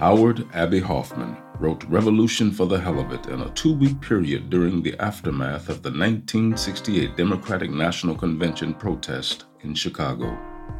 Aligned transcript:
Howard 0.00 0.48
Abbie 0.54 0.80
Hoffman 0.80 1.36
wrote 1.58 1.84
Revolution 1.84 2.50
for 2.52 2.64
the 2.64 2.80
Hell 2.80 2.98
of 3.00 3.12
It 3.12 3.26
in 3.26 3.42
a 3.42 3.50
two 3.50 3.74
week 3.74 4.00
period 4.00 4.48
during 4.48 4.82
the 4.82 4.98
aftermath 4.98 5.68
of 5.68 5.82
the 5.82 5.90
1968 5.90 7.18
Democratic 7.18 7.70
National 7.70 8.16
Convention 8.16 8.72
protest 8.72 9.44
in 9.60 9.74
Chicago. 9.74 10.38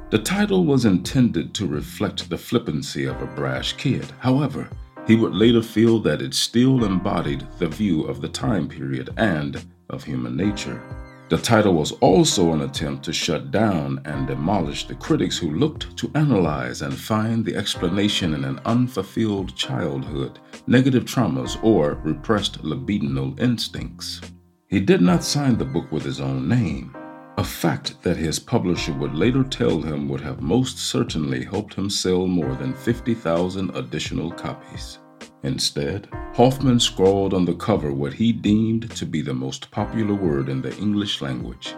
The 0.08 0.20
title 0.20 0.64
was 0.64 0.86
intended 0.86 1.52
to 1.52 1.66
reflect 1.66 2.30
the 2.30 2.38
flippancy 2.38 3.04
of 3.04 3.20
a 3.20 3.26
brash 3.26 3.74
kid. 3.74 4.10
However, 4.20 4.70
he 5.06 5.16
would 5.16 5.34
later 5.34 5.60
feel 5.60 5.98
that 5.98 6.22
it 6.22 6.32
still 6.32 6.82
embodied 6.82 7.46
the 7.58 7.68
view 7.68 8.04
of 8.04 8.22
the 8.22 8.28
time 8.30 8.70
period 8.70 9.10
and 9.18 9.62
of 9.90 10.02
human 10.02 10.34
nature. 10.34 10.82
The 11.30 11.38
title 11.38 11.74
was 11.74 11.92
also 12.00 12.52
an 12.52 12.62
attempt 12.62 13.04
to 13.04 13.12
shut 13.12 13.52
down 13.52 14.00
and 14.04 14.26
demolish 14.26 14.88
the 14.88 14.96
critics 14.96 15.38
who 15.38 15.52
looked 15.52 15.96
to 15.98 16.10
analyze 16.16 16.82
and 16.82 16.92
find 16.92 17.44
the 17.44 17.54
explanation 17.54 18.34
in 18.34 18.44
an 18.44 18.58
unfulfilled 18.64 19.54
childhood, 19.54 20.40
negative 20.66 21.04
traumas, 21.04 21.56
or 21.62 22.00
repressed 22.02 22.64
libidinal 22.64 23.38
instincts. 23.38 24.20
He 24.66 24.80
did 24.80 25.02
not 25.02 25.22
sign 25.22 25.56
the 25.56 25.64
book 25.64 25.92
with 25.92 26.02
his 26.02 26.20
own 26.20 26.48
name, 26.48 26.96
a 27.38 27.44
fact 27.44 28.02
that 28.02 28.16
his 28.16 28.40
publisher 28.40 28.92
would 28.94 29.14
later 29.14 29.44
tell 29.44 29.80
him 29.80 30.08
would 30.08 30.20
have 30.22 30.42
most 30.42 30.78
certainly 30.78 31.44
helped 31.44 31.74
him 31.74 31.88
sell 31.88 32.26
more 32.26 32.56
than 32.56 32.74
50,000 32.74 33.76
additional 33.76 34.32
copies. 34.32 34.98
Instead, 35.42 36.06
Hoffman 36.34 36.78
scrawled 36.78 37.32
on 37.32 37.46
the 37.46 37.54
cover 37.54 37.92
what 37.92 38.12
he 38.12 38.30
deemed 38.30 38.90
to 38.90 39.06
be 39.06 39.22
the 39.22 39.32
most 39.32 39.70
popular 39.70 40.14
word 40.14 40.50
in 40.50 40.60
the 40.60 40.76
English 40.76 41.22
language. 41.22 41.74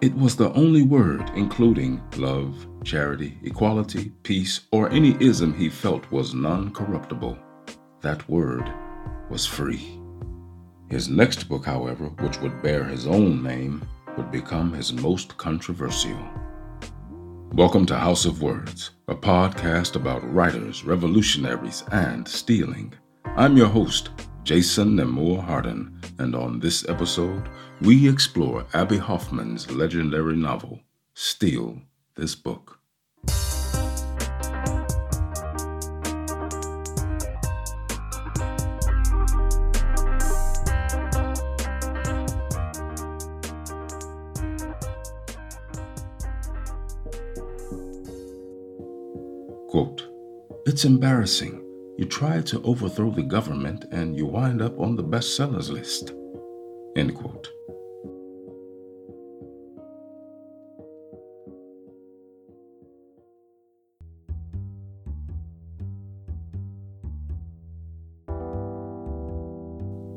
It 0.00 0.14
was 0.14 0.34
the 0.34 0.50
only 0.54 0.82
word 0.82 1.30
including 1.34 2.02
love, 2.16 2.66
charity, 2.82 3.38
equality, 3.42 4.12
peace, 4.22 4.62
or 4.72 4.88
any 4.90 5.16
ism 5.20 5.52
he 5.52 5.68
felt 5.68 6.10
was 6.10 6.32
non 6.32 6.72
corruptible. 6.72 7.38
That 8.00 8.26
word 8.30 8.72
was 9.28 9.44
free. 9.44 10.00
His 10.88 11.08
next 11.08 11.48
book, 11.48 11.66
however, 11.66 12.06
which 12.20 12.40
would 12.40 12.62
bear 12.62 12.84
his 12.84 13.06
own 13.06 13.42
name, 13.42 13.86
would 14.16 14.30
become 14.30 14.72
his 14.72 14.92
most 14.92 15.36
controversial. 15.36 16.18
Welcome 17.52 17.84
to 17.86 17.98
House 17.98 18.24
of 18.24 18.40
Words, 18.40 18.92
a 19.08 19.14
podcast 19.14 19.96
about 19.96 20.32
writers, 20.32 20.84
revolutionaries, 20.84 21.84
and 21.92 22.26
stealing. 22.26 22.94
I'm 23.24 23.56
your 23.56 23.68
host, 23.68 24.10
Jason 24.44 24.96
Nemor 24.96 25.42
Harden, 25.42 25.98
and 26.18 26.34
on 26.34 26.60
this 26.60 26.86
episode, 26.88 27.48
we 27.80 28.08
explore 28.08 28.66
Abbie 28.74 28.98
Hoffman's 28.98 29.70
legendary 29.70 30.36
novel, 30.36 30.80
Steal 31.14 31.80
This 32.14 32.34
Book. 32.34 32.78
Quote, 49.68 50.06
It's 50.66 50.84
embarrassing 50.84 51.61
you 52.02 52.08
try 52.08 52.40
to 52.40 52.60
overthrow 52.62 53.12
the 53.12 53.22
government 53.22 53.84
and 53.92 54.16
you 54.16 54.26
wind 54.26 54.60
up 54.60 54.76
on 54.80 54.96
the 54.96 55.04
bestsellers 55.04 55.70
list. 55.70 56.12
End 56.96 57.14
quote. 57.14 57.48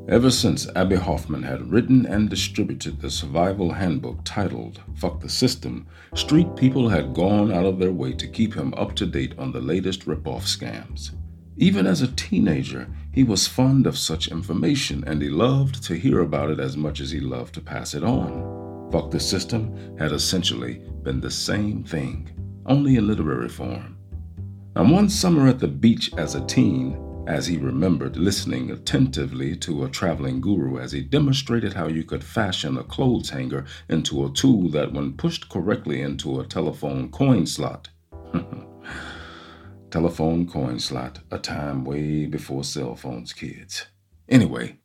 Ever 0.08 0.32
since 0.32 0.66
Abbie 0.74 0.96
Hoffman 0.96 1.44
had 1.44 1.70
written 1.70 2.04
and 2.04 2.28
distributed 2.28 3.00
the 3.00 3.10
survival 3.10 3.70
handbook 3.70 4.18
titled 4.24 4.80
Fuck 4.96 5.20
the 5.20 5.28
System, 5.28 5.86
street 6.16 6.56
people 6.56 6.88
had 6.88 7.14
gone 7.14 7.52
out 7.52 7.64
of 7.64 7.78
their 7.78 7.92
way 7.92 8.12
to 8.14 8.26
keep 8.26 8.54
him 8.54 8.74
up 8.74 8.96
to 8.96 9.06
date 9.06 9.38
on 9.38 9.52
the 9.52 9.60
latest 9.60 10.04
ripoff 10.04 10.42
scams. 10.42 11.12
Even 11.58 11.86
as 11.86 12.02
a 12.02 12.08
teenager, 12.08 12.86
he 13.12 13.24
was 13.24 13.48
fond 13.48 13.86
of 13.86 13.96
such 13.96 14.28
information 14.28 15.02
and 15.06 15.22
he 15.22 15.30
loved 15.30 15.82
to 15.84 15.96
hear 15.96 16.20
about 16.20 16.50
it 16.50 16.60
as 16.60 16.76
much 16.76 17.00
as 17.00 17.10
he 17.10 17.20
loved 17.20 17.54
to 17.54 17.62
pass 17.62 17.94
it 17.94 18.04
on. 18.04 18.90
Fuck 18.92 19.10
the 19.10 19.18
System 19.18 19.96
had 19.98 20.12
essentially 20.12 20.82
been 21.02 21.20
the 21.20 21.30
same 21.30 21.82
thing, 21.82 22.30
only 22.66 22.96
in 22.96 23.06
literary 23.06 23.48
form. 23.48 23.96
And 24.74 24.90
one 24.90 25.08
summer 25.08 25.48
at 25.48 25.58
the 25.58 25.68
beach 25.68 26.12
as 26.18 26.34
a 26.34 26.44
teen, 26.44 27.02
as 27.26 27.46
he 27.46 27.56
remembered 27.56 28.18
listening 28.18 28.70
attentively 28.70 29.56
to 29.56 29.84
a 29.84 29.88
traveling 29.88 30.42
guru 30.42 30.78
as 30.78 30.92
he 30.92 31.00
demonstrated 31.00 31.72
how 31.72 31.88
you 31.88 32.04
could 32.04 32.22
fashion 32.22 32.76
a 32.76 32.84
clothes 32.84 33.30
hanger 33.30 33.64
into 33.88 34.26
a 34.26 34.30
tool 34.30 34.68
that, 34.68 34.92
when 34.92 35.14
pushed 35.14 35.48
correctly 35.48 36.02
into 36.02 36.38
a 36.38 36.46
telephone 36.46 37.10
coin 37.10 37.46
slot, 37.46 37.88
hmm, 38.12 38.65
telephone 39.96 40.46
coin 40.46 40.78
slot, 40.78 41.20
a 41.30 41.38
time 41.38 41.82
way 41.82 42.26
before 42.26 42.62
cell 42.62 42.94
phones, 42.94 43.32
kids. 43.32 43.86
Anyway, 44.28 44.76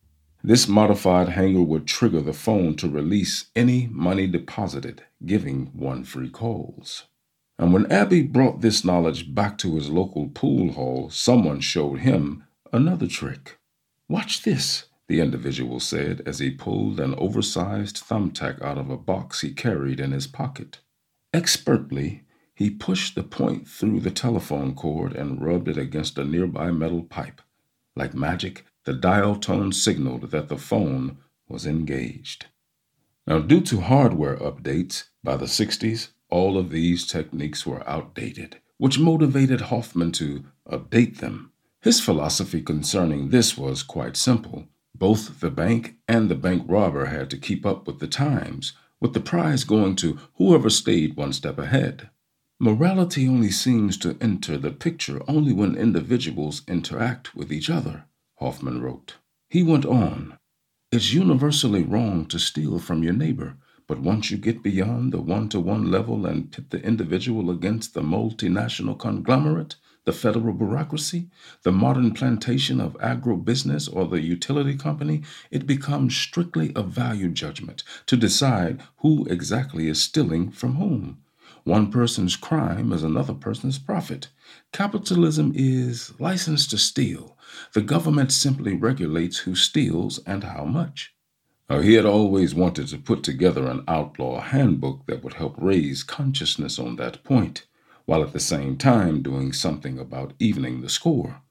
this 0.42 0.70
modified 0.70 1.28
hanger 1.28 1.64
would 1.64 1.86
trigger 1.86 2.22
the 2.22 2.32
phone 2.32 2.78
to 2.78 2.88
release 2.88 3.52
any 3.54 3.88
money 3.88 4.26
deposited, 4.26 5.04
giving 5.26 5.66
one 5.74 6.06
free 6.06 6.30
calls. 6.30 7.08
And 7.60 7.74
when 7.74 7.92
Abbie 7.92 8.22
brought 8.24 8.62
this 8.62 8.86
knowledge 8.86 9.36
back 9.36 9.58
to 9.58 9.76
his 9.76 9.90
local 9.90 10.30
pool 10.30 10.72
hall, 10.72 11.10
someone 11.10 11.60
showed 11.60 12.00
him 12.00 12.46
another 12.72 13.08
trick. 13.08 13.60
Watch 14.08 14.44
this, 14.44 14.86
the 15.10 15.20
individual 15.20 15.82
said 15.82 16.22
as 16.26 16.40
he 16.40 16.52
pulled 16.52 17.02
an 17.02 17.16
oversized 17.16 17.98
thumbtack 17.98 18.62
out 18.62 18.78
of 18.78 18.90
a 18.90 18.96
box 18.96 19.42
he 19.42 19.52
carried 19.52 20.00
in 20.00 20.14
his 20.14 20.28
pocket. 20.28 20.80
Expertly, 21.34 22.24
he 22.62 22.70
pushed 22.70 23.16
the 23.16 23.24
point 23.24 23.68
through 23.68 24.00
the 24.00 24.12
telephone 24.12 24.76
cord 24.76 25.14
and 25.14 25.42
rubbed 25.42 25.68
it 25.68 25.78
against 25.78 26.20
a 26.20 26.24
nearby 26.24 26.70
metal 26.70 27.02
pipe. 27.02 27.42
Like 27.96 28.14
magic, 28.14 28.66
the 28.86 28.94
dial 28.94 29.36
tone 29.36 29.72
signaled 29.72 30.30
that 30.30 30.48
the 30.48 30.60
phone 30.60 31.18
was 31.48 31.66
engaged. 31.66 32.46
Now, 33.26 33.40
due 33.40 33.62
to 33.62 33.82
hardware 33.82 34.38
updates 34.38 35.06
by 35.24 35.38
the 35.38 35.48
60s, 35.48 36.10
all 36.30 36.56
of 36.56 36.70
these 36.70 37.08
techniques 37.08 37.66
were 37.66 37.88
outdated, 37.90 38.60
which 38.78 39.00
motivated 39.00 39.62
Hoffman 39.62 40.12
to 40.14 40.44
update 40.70 41.18
them. 41.18 41.52
His 41.82 42.00
philosophy 42.00 42.62
concerning 42.62 43.30
this 43.30 43.58
was 43.58 43.82
quite 43.82 44.16
simple. 44.16 44.68
Both 44.94 45.40
the 45.40 45.50
bank 45.50 45.96
and 46.08 46.30
the 46.30 46.36
bank 46.36 46.64
robber 46.68 47.06
had 47.06 47.32
to 47.32 47.38
keep 47.38 47.66
up 47.66 47.88
with 47.88 47.98
the 47.98 48.08
times, 48.08 48.74
with 49.00 49.14
the 49.14 49.20
prize 49.20 49.64
going 49.64 49.96
to 49.96 50.20
whoever 50.36 50.70
stayed 50.70 51.16
one 51.16 51.34
step 51.34 51.58
ahead. 51.58 52.12
Morality 52.64 53.28
only 53.28 53.50
seems 53.50 53.98
to 53.98 54.16
enter 54.22 54.56
the 54.56 54.70
picture 54.70 55.20
only 55.28 55.52
when 55.52 55.74
individuals 55.74 56.62
interact 56.68 57.36
with 57.36 57.52
each 57.52 57.72
other, 57.72 58.06
Hoffman 58.36 58.80
wrote. 58.80 59.16
He 59.50 59.64
went 59.64 59.84
on, 59.84 60.38
It's 60.92 61.12
universally 61.12 61.82
wrong 61.82 62.28
to 62.28 62.38
steal 62.38 62.78
from 62.78 63.02
your 63.02 63.14
neighbor, 63.14 63.58
but 63.88 64.00
once 64.00 64.30
you 64.30 64.38
get 64.38 64.62
beyond 64.62 65.12
the 65.12 65.22
one 65.22 65.50
to 65.50 65.60
one 65.60 65.90
level 65.90 66.28
and 66.28 66.52
pit 66.52 66.70
the 66.70 66.86
individual 66.86 67.50
against 67.50 67.96
the 67.96 68.04
multinational 68.04 68.96
conglomerate, 68.96 69.78
the 70.06 70.14
federal 70.14 70.54
bureaucracy, 70.54 71.32
the 71.64 71.72
modern 71.72 72.14
plantation 72.14 72.80
of 72.80 72.94
agribusiness, 73.00 73.90
or 73.92 74.06
the 74.06 74.22
utility 74.22 74.78
company, 74.78 75.24
it 75.50 75.66
becomes 75.66 76.16
strictly 76.16 76.72
a 76.76 76.84
value 76.84 77.30
judgment 77.30 77.84
to 78.06 78.16
decide 78.16 78.84
who 78.98 79.26
exactly 79.26 79.88
is 79.88 80.00
stealing 80.00 80.52
from 80.52 80.76
whom. 80.76 81.18
One 81.64 81.92
person's 81.92 82.36
crime 82.36 82.92
is 82.92 83.04
another 83.04 83.36
person's 83.36 83.78
profit. 83.78 84.30
Capitalism 84.72 85.52
is 85.56 86.20
license 86.20 86.66
to 86.68 86.78
steal. 86.78 87.38
The 87.74 87.82
government 87.82 88.32
simply 88.32 88.74
regulates 88.74 89.40
who 89.40 89.56
steals 89.56 90.20
and 90.26 90.44
how 90.44 90.66
much. 90.66 91.14
Now, 91.70 91.82
he 91.82 91.94
had 91.94 92.06
always 92.06 92.56
wanted 92.56 92.88
to 92.88 92.98
put 92.98 93.24
together 93.24 93.68
an 93.68 93.84
outlaw 93.88 94.42
handbook 94.42 95.06
that 95.06 95.24
would 95.24 95.36
help 95.36 95.56
raise 95.58 96.04
consciousness 96.04 96.80
on 96.80 96.96
that 96.96 97.24
point, 97.24 97.66
while 98.06 98.24
at 98.24 98.34
the 98.34 98.40
same 98.40 98.76
time 98.76 99.22
doing 99.22 99.54
something 99.54 100.00
about 100.00 100.34
evening 100.40 100.82
the 100.82 100.90
score. 100.90 101.42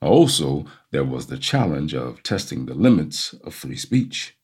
Also, 0.00 0.64
there 0.90 1.04
was 1.04 1.26
the 1.26 1.38
challenge 1.38 1.94
of 1.94 2.22
testing 2.22 2.66
the 2.66 2.74
limits 2.74 3.34
of 3.44 3.54
free 3.54 3.76
speech. 3.76 4.36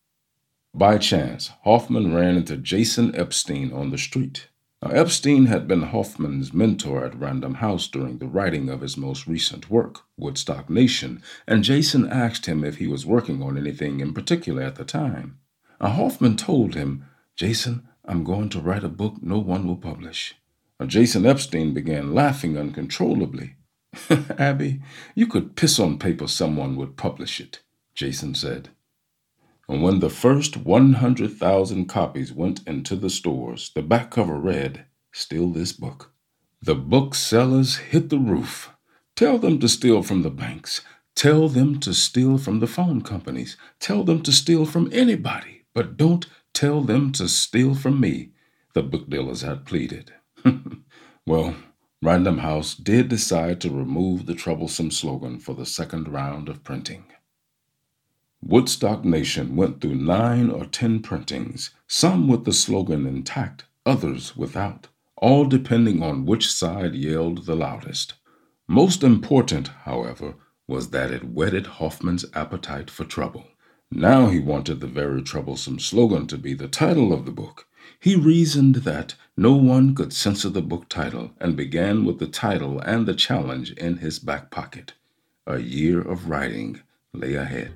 By 0.73 0.97
chance, 0.99 1.51
Hoffman 1.63 2.13
ran 2.13 2.35
into 2.35 2.57
Jason 2.57 3.15
Epstein 3.15 3.73
on 3.73 3.89
the 3.89 3.97
street. 3.97 4.49
Now, 4.85 4.91
Epstein 4.91 5.47
had 5.47 5.67
been 5.67 5.81
Hoffman's 5.81 6.53
mentor 6.53 7.05
at 7.05 7.19
Random 7.19 7.55
House 7.55 7.87
during 7.87 8.19
the 8.19 8.27
writing 8.27 8.69
of 8.69 8.81
his 8.81 8.95
most 8.95 9.25
recent 9.25 9.67
work, 9.67 10.01
Woodstock 10.15 10.69
Nation, 10.69 11.23
and 11.47 11.63
Jason 11.63 12.07
asked 12.07 12.45
him 12.45 12.63
if 12.63 12.77
he 12.77 12.85
was 12.85 13.03
working 13.03 13.41
on 13.41 13.57
anything 13.57 13.99
in 13.99 14.13
particular 14.13 14.61
at 14.61 14.75
the 14.75 14.85
time. 14.85 15.39
Now, 15.81 15.89
Hoffman 15.89 16.37
told 16.37 16.75
him, 16.75 17.03
Jason, 17.35 17.87
I'm 18.05 18.23
going 18.23 18.49
to 18.49 18.59
write 18.59 18.83
a 18.83 18.87
book 18.87 19.15
no 19.23 19.39
one 19.39 19.65
will 19.65 19.75
publish. 19.75 20.35
Now, 20.79 20.85
Jason 20.85 21.25
Epstein 21.25 21.73
began 21.73 22.13
laughing 22.13 22.55
uncontrollably. 22.55 23.55
Abbie, 24.37 24.81
you 25.15 25.25
could 25.25 25.55
piss 25.55 25.79
on 25.79 25.97
paper 25.97 26.27
someone 26.27 26.75
would 26.75 26.95
publish 26.95 27.41
it, 27.41 27.61
Jason 27.95 28.35
said. 28.35 28.69
And 29.67 29.81
when 29.81 29.99
the 29.99 30.09
first 30.09 30.57
100,000 30.57 31.85
copies 31.85 32.31
went 32.31 32.61
into 32.67 32.95
the 32.95 33.09
stores, 33.09 33.71
the 33.73 33.81
back 33.81 34.11
cover 34.11 34.37
read, 34.37 34.85
Steal 35.11 35.49
this 35.49 35.71
book. 35.71 36.13
The 36.61 36.75
booksellers 36.75 37.77
hit 37.77 38.09
the 38.09 38.19
roof. 38.19 38.71
Tell 39.15 39.37
them 39.37 39.59
to 39.59 39.69
steal 39.69 40.03
from 40.03 40.23
the 40.23 40.29
banks. 40.29 40.81
Tell 41.15 41.47
them 41.47 41.79
to 41.79 41.93
steal 41.93 42.37
from 42.37 42.59
the 42.59 42.67
phone 42.67 43.01
companies. 43.01 43.55
Tell 43.79 44.03
them 44.03 44.21
to 44.23 44.31
steal 44.31 44.65
from 44.65 44.89
anybody, 44.91 45.63
but 45.73 45.95
don't 45.95 46.25
tell 46.53 46.81
them 46.81 47.11
to 47.13 47.29
steal 47.29 47.75
from 47.75 47.99
me, 47.99 48.31
the 48.73 48.83
book 48.83 49.09
dealers 49.09 49.41
had 49.41 49.65
pleaded. 49.65 50.13
well, 51.25 51.55
Random 52.01 52.39
House 52.39 52.75
did 52.75 53.07
decide 53.07 53.61
to 53.61 53.69
remove 53.69 54.25
the 54.25 54.35
troublesome 54.35 54.91
slogan 54.91 55.39
for 55.39 55.55
the 55.55 55.65
second 55.65 56.09
round 56.09 56.49
of 56.49 56.63
printing. 56.63 57.05
Woodstock 58.47 59.03
Nation 59.03 59.55
went 59.55 59.81
through 59.81 59.95
nine 59.95 60.51
or 60.51 60.67
ten 60.67 60.99
printings, 60.99 61.71
some 61.87 62.27
with 62.27 62.45
the 62.45 62.53
slogan 62.53 63.07
intact, 63.07 63.65
others 63.87 64.37
without, 64.37 64.87
all 65.17 65.45
depending 65.45 66.03
on 66.03 66.27
which 66.27 66.51
side 66.51 66.93
yelled 66.93 67.47
the 67.47 67.55
loudest. 67.55 68.13
Most 68.67 69.03
important, 69.03 69.69
however, 69.85 70.35
was 70.67 70.91
that 70.91 71.09
it 71.09 71.23
whetted 71.23 71.65
Hoffman's 71.65 72.23
appetite 72.35 72.91
for 72.91 73.03
trouble. 73.03 73.47
Now 73.89 74.27
he 74.27 74.39
wanted 74.39 74.79
the 74.79 74.85
very 74.85 75.23
troublesome 75.23 75.79
slogan 75.79 76.27
to 76.27 76.37
be 76.37 76.53
the 76.53 76.67
title 76.67 77.13
of 77.13 77.25
the 77.25 77.31
book. 77.31 77.65
He 77.99 78.15
reasoned 78.15 78.75
that 78.75 79.15
no 79.35 79.55
one 79.55 79.95
could 79.95 80.13
censor 80.13 80.49
the 80.49 80.61
book 80.61 80.87
title 80.87 81.31
and 81.39 81.55
began 81.55 82.05
with 82.05 82.19
the 82.19 82.27
title 82.27 82.79
and 82.79 83.07
the 83.07 83.15
challenge 83.15 83.71
in 83.71 83.97
his 83.97 84.19
back 84.19 84.51
pocket. 84.51 84.93
A 85.47 85.57
year 85.57 85.99
of 85.99 86.29
writing 86.29 86.81
lay 87.11 87.33
ahead. 87.33 87.73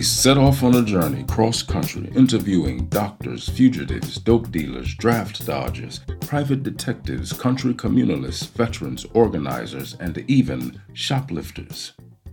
He 0.00 0.04
set 0.04 0.38
off 0.38 0.62
on 0.62 0.74
a 0.74 0.82
journey 0.82 1.24
cross 1.24 1.62
country, 1.62 2.10
interviewing 2.16 2.86
doctors, 2.86 3.50
fugitives, 3.50 4.16
dope 4.16 4.50
dealers, 4.50 4.94
draft 4.94 5.44
dodgers, 5.44 6.00
private 6.22 6.62
detectives, 6.62 7.34
country 7.34 7.74
communalists, 7.74 8.48
veterans, 8.48 9.04
organizers, 9.12 9.98
and 10.00 10.24
even 10.26 10.80
shoplifters. 10.94 11.92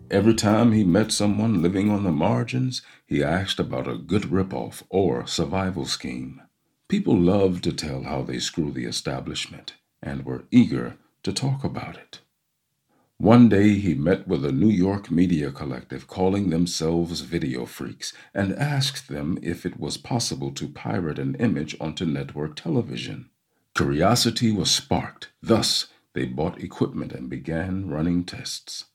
Every 0.09 0.33
time 0.33 0.71
he 0.71 0.85
met 0.85 1.11
someone 1.11 1.61
living 1.61 1.89
on 1.89 2.05
the 2.05 2.11
margins, 2.13 2.83
he 3.05 3.21
asked 3.21 3.59
about 3.59 3.89
a 3.89 3.97
good 3.97 4.31
ripoff 4.31 4.83
or 4.89 5.27
survival 5.27 5.83
scheme. 5.83 6.41
People 6.87 7.17
loved 7.19 7.65
to 7.65 7.73
tell 7.73 8.03
how 8.03 8.21
they 8.21 8.39
screw 8.39 8.71
the 8.71 8.85
establishment 8.85 9.73
and 10.01 10.23
were 10.23 10.45
eager 10.51 10.95
to 11.23 11.33
talk 11.33 11.65
about 11.65 11.97
it. 11.97 12.21
One 13.19 13.49
day 13.49 13.79
he 13.79 13.95
met 13.95 14.27
with 14.27 14.45
a 14.45 14.51
New 14.51 14.69
York 14.69 15.09
media 15.09 15.51
collective 15.51 16.05
calling 16.05 16.51
themselves 16.51 17.21
Video 17.21 17.65
Freaks 17.65 18.13
and 18.31 18.53
asked 18.53 19.09
them 19.09 19.39
if 19.41 19.65
it 19.65 19.79
was 19.79 19.97
possible 19.97 20.51
to 20.51 20.67
pirate 20.67 21.17
an 21.17 21.33
image 21.35 21.75
onto 21.81 22.05
network 22.05 22.55
television. 22.55 23.31
Curiosity 23.73 24.51
was 24.51 24.69
sparked. 24.69 25.29
Thus, 25.41 25.87
they 26.13 26.25
bought 26.25 26.61
equipment 26.61 27.11
and 27.11 27.27
began 27.27 27.89
running 27.89 28.23
tests. 28.23 28.85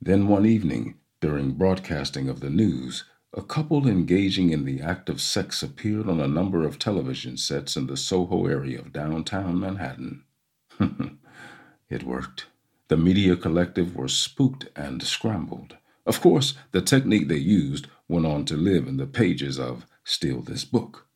Then 0.00 0.28
one 0.28 0.46
evening, 0.46 0.94
during 1.20 1.54
broadcasting 1.54 2.28
of 2.28 2.38
the 2.38 2.50
news, 2.50 3.02
a 3.34 3.42
couple 3.42 3.88
engaging 3.88 4.50
in 4.50 4.64
the 4.64 4.80
act 4.80 5.08
of 5.08 5.20
sex 5.20 5.60
appeared 5.60 6.08
on 6.08 6.20
a 6.20 6.28
number 6.28 6.64
of 6.64 6.78
television 6.78 7.36
sets 7.36 7.76
in 7.76 7.88
the 7.88 7.96
Soho 7.96 8.46
area 8.46 8.78
of 8.78 8.92
downtown 8.92 9.58
Manhattan. 9.58 10.22
it 11.90 12.04
worked. 12.04 12.46
The 12.92 12.98
media 12.98 13.36
collective 13.36 13.96
were 13.96 14.06
spooked 14.06 14.68
and 14.76 15.02
scrambled. 15.02 15.78
Of 16.04 16.20
course, 16.20 16.52
the 16.72 16.82
technique 16.82 17.26
they 17.26 17.38
used 17.38 17.86
went 18.06 18.26
on 18.26 18.44
to 18.44 18.54
live 18.54 18.86
in 18.86 18.98
the 18.98 19.06
pages 19.06 19.58
of 19.58 19.86
Steal 20.04 20.42
This 20.42 20.66
Book. 20.66 21.06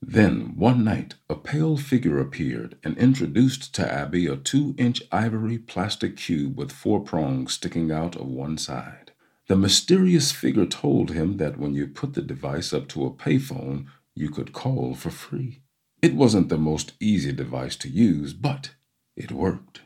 Then, 0.00 0.54
one 0.54 0.84
night, 0.84 1.16
a 1.28 1.34
pale 1.34 1.78
figure 1.78 2.20
appeared 2.20 2.76
and 2.84 2.96
introduced 2.96 3.74
to 3.74 3.92
Abbie 3.92 4.28
a 4.28 4.36
two 4.36 4.76
inch 4.78 5.02
ivory 5.10 5.58
plastic 5.58 6.16
cube 6.16 6.56
with 6.56 6.70
four 6.70 7.00
prongs 7.00 7.54
sticking 7.54 7.90
out 7.90 8.14
of 8.14 8.28
one 8.28 8.56
side. 8.56 9.10
The 9.48 9.56
mysterious 9.56 10.30
figure 10.30 10.66
told 10.66 11.10
him 11.10 11.38
that 11.38 11.58
when 11.58 11.74
you 11.74 11.88
put 11.88 12.14
the 12.14 12.22
device 12.22 12.72
up 12.72 12.86
to 12.90 13.04
a 13.04 13.10
payphone, 13.10 13.86
you 14.14 14.30
could 14.30 14.52
call 14.52 14.94
for 14.94 15.10
free. 15.10 15.62
It 16.00 16.14
wasn't 16.14 16.50
the 16.50 16.56
most 16.56 16.92
easy 17.00 17.32
device 17.32 17.74
to 17.78 17.88
use, 17.88 18.32
but 18.32 18.76
it 19.16 19.32
worked. 19.32 19.80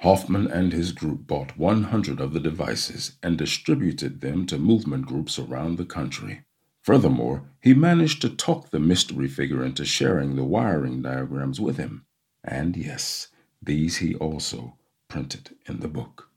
Hoffman 0.00 0.46
and 0.46 0.72
his 0.72 0.92
group 0.92 1.26
bought 1.26 1.58
100 1.58 2.20
of 2.20 2.32
the 2.32 2.40
devices 2.40 3.18
and 3.22 3.36
distributed 3.36 4.22
them 4.22 4.46
to 4.46 4.56
movement 4.56 5.04
groups 5.04 5.38
around 5.38 5.76
the 5.76 5.84
country. 5.84 6.40
Furthermore, 6.80 7.42
he 7.60 7.74
managed 7.74 8.22
to 8.22 8.30
talk 8.30 8.70
the 8.70 8.80
mystery 8.80 9.28
figure 9.28 9.62
into 9.62 9.84
sharing 9.84 10.36
the 10.36 10.44
wiring 10.44 11.02
diagrams 11.02 11.60
with 11.60 11.76
him. 11.76 12.06
And 12.42 12.78
yes, 12.78 13.28
these 13.62 13.98
he 13.98 14.14
also 14.14 14.78
printed 15.08 15.54
in 15.68 15.80
the 15.80 15.88
book. 15.88 16.30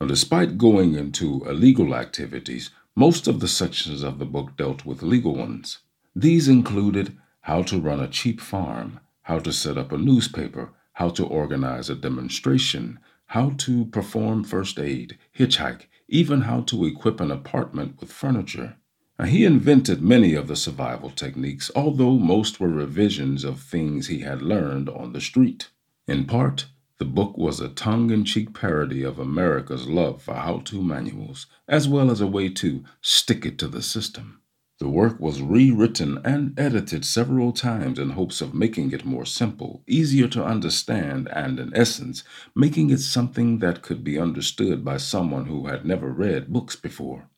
Now, 0.00 0.06
despite 0.06 0.56
going 0.56 0.94
into 0.94 1.44
illegal 1.46 1.94
activities, 1.94 2.70
most 2.96 3.28
of 3.28 3.40
the 3.40 3.48
sections 3.48 4.02
of 4.02 4.18
the 4.18 4.24
book 4.24 4.56
dealt 4.56 4.86
with 4.86 5.02
legal 5.02 5.36
ones. 5.36 5.80
These 6.16 6.48
included 6.48 7.18
how 7.42 7.60
to 7.64 7.78
run 7.78 8.00
a 8.00 8.08
cheap 8.08 8.40
farm, 8.40 9.00
how 9.22 9.38
to 9.40 9.52
set 9.52 9.76
up 9.76 9.92
a 9.92 9.98
newspaper, 9.98 10.72
how 10.94 11.08
to 11.10 11.24
organize 11.24 11.88
a 11.88 11.94
demonstration, 11.94 12.98
how 13.26 13.50
to 13.58 13.84
perform 13.86 14.42
first 14.44 14.78
aid, 14.78 15.18
hitchhike, 15.36 15.86
even 16.08 16.42
how 16.42 16.60
to 16.60 16.84
equip 16.84 17.20
an 17.20 17.30
apartment 17.30 18.00
with 18.00 18.12
furniture. 18.12 18.76
Now, 19.18 19.26
he 19.26 19.44
invented 19.44 20.02
many 20.02 20.34
of 20.34 20.48
the 20.48 20.56
survival 20.56 21.10
techniques, 21.10 21.70
although 21.76 22.18
most 22.18 22.58
were 22.58 22.68
revisions 22.68 23.44
of 23.44 23.60
things 23.60 24.08
he 24.08 24.20
had 24.20 24.42
learned 24.42 24.88
on 24.88 25.12
the 25.12 25.20
street. 25.20 25.70
In 26.08 26.24
part, 26.24 26.66
the 26.98 27.04
book 27.04 27.36
was 27.36 27.60
a 27.60 27.68
tongue 27.68 28.10
in 28.10 28.24
cheek 28.24 28.54
parody 28.54 29.02
of 29.02 29.18
America's 29.18 29.88
love 29.88 30.22
for 30.22 30.34
how 30.34 30.58
to 30.66 30.82
manuals, 30.82 31.46
as 31.68 31.88
well 31.88 32.10
as 32.10 32.20
a 32.20 32.26
way 32.26 32.48
to 32.48 32.84
stick 33.00 33.44
it 33.44 33.58
to 33.58 33.68
the 33.68 33.82
system. 33.82 34.40
The 34.84 34.90
work 34.90 35.18
was 35.18 35.40
rewritten 35.40 36.20
and 36.26 36.52
edited 36.60 37.06
several 37.06 37.52
times 37.52 37.98
in 37.98 38.10
hopes 38.10 38.42
of 38.42 38.52
making 38.52 38.92
it 38.92 39.06
more 39.06 39.24
simple, 39.24 39.82
easier 39.86 40.28
to 40.28 40.44
understand, 40.44 41.26
and 41.28 41.58
in 41.58 41.74
essence, 41.74 42.22
making 42.54 42.90
it 42.90 43.00
something 43.00 43.60
that 43.60 43.80
could 43.80 44.04
be 44.04 44.18
understood 44.18 44.84
by 44.84 44.98
someone 44.98 45.46
who 45.46 45.68
had 45.68 45.86
never 45.86 46.12
read 46.12 46.52
books 46.52 46.76
before. 46.76 47.30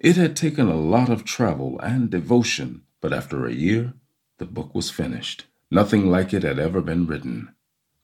It 0.00 0.16
had 0.16 0.34
taken 0.34 0.66
a 0.66 0.74
lot 0.74 1.08
of 1.08 1.24
travel 1.24 1.78
and 1.84 2.10
devotion, 2.10 2.82
but 3.00 3.12
after 3.12 3.46
a 3.46 3.54
year, 3.54 3.94
the 4.38 4.46
book 4.46 4.74
was 4.74 4.90
finished. 4.90 5.46
Nothing 5.70 6.10
like 6.10 6.34
it 6.34 6.42
had 6.42 6.58
ever 6.58 6.80
been 6.80 7.06
written. 7.06 7.54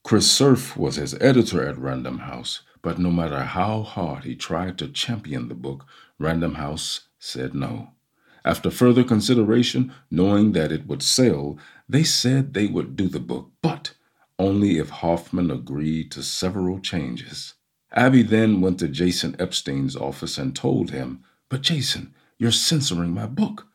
Chris 0.04 0.30
Cerf 0.30 0.76
was 0.76 0.94
his 0.94 1.20
editor 1.20 1.66
at 1.66 1.78
Random 1.78 2.18
House, 2.18 2.62
but 2.80 3.00
no 3.00 3.10
matter 3.10 3.42
how 3.42 3.82
hard 3.82 4.22
he 4.22 4.36
tried 4.36 4.78
to 4.78 4.86
champion 4.86 5.48
the 5.48 5.56
book, 5.56 5.84
Random 6.20 6.54
House 6.54 7.08
said 7.18 7.54
no. 7.54 7.93
After 8.44 8.70
further 8.70 9.04
consideration, 9.04 9.92
knowing 10.10 10.52
that 10.52 10.70
it 10.70 10.86
would 10.86 11.02
sell, 11.02 11.58
they 11.88 12.04
said 12.04 12.52
they 12.52 12.66
would 12.66 12.94
do 12.94 13.08
the 13.08 13.20
book, 13.20 13.52
but 13.62 13.94
only 14.38 14.78
if 14.78 14.90
Hoffman 14.90 15.50
agreed 15.50 16.10
to 16.12 16.22
several 16.22 16.78
changes. 16.80 17.54
Abbie 17.92 18.22
then 18.22 18.60
went 18.60 18.80
to 18.80 18.88
Jason 18.88 19.36
Epstein's 19.38 19.96
office 19.96 20.36
and 20.36 20.54
told 20.54 20.90
him, 20.90 21.22
But 21.48 21.62
Jason, 21.62 22.14
you're 22.38 22.50
censoring 22.50 23.14
my 23.14 23.26
book. 23.26 23.68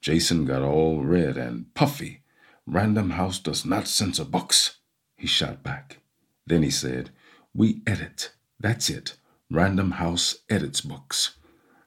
Jason 0.00 0.44
got 0.44 0.62
all 0.62 1.02
red 1.02 1.36
and 1.36 1.74
puffy. 1.74 2.22
Random 2.66 3.10
House 3.10 3.38
does 3.38 3.64
not 3.64 3.88
censor 3.88 4.24
books, 4.24 4.78
he 5.16 5.26
shot 5.26 5.62
back. 5.62 5.98
Then 6.46 6.62
he 6.62 6.70
said, 6.70 7.10
We 7.54 7.82
edit. 7.86 8.32
That's 8.60 8.88
it. 8.88 9.16
Random 9.50 9.92
House 9.92 10.36
edits 10.48 10.80
books. 10.80 11.36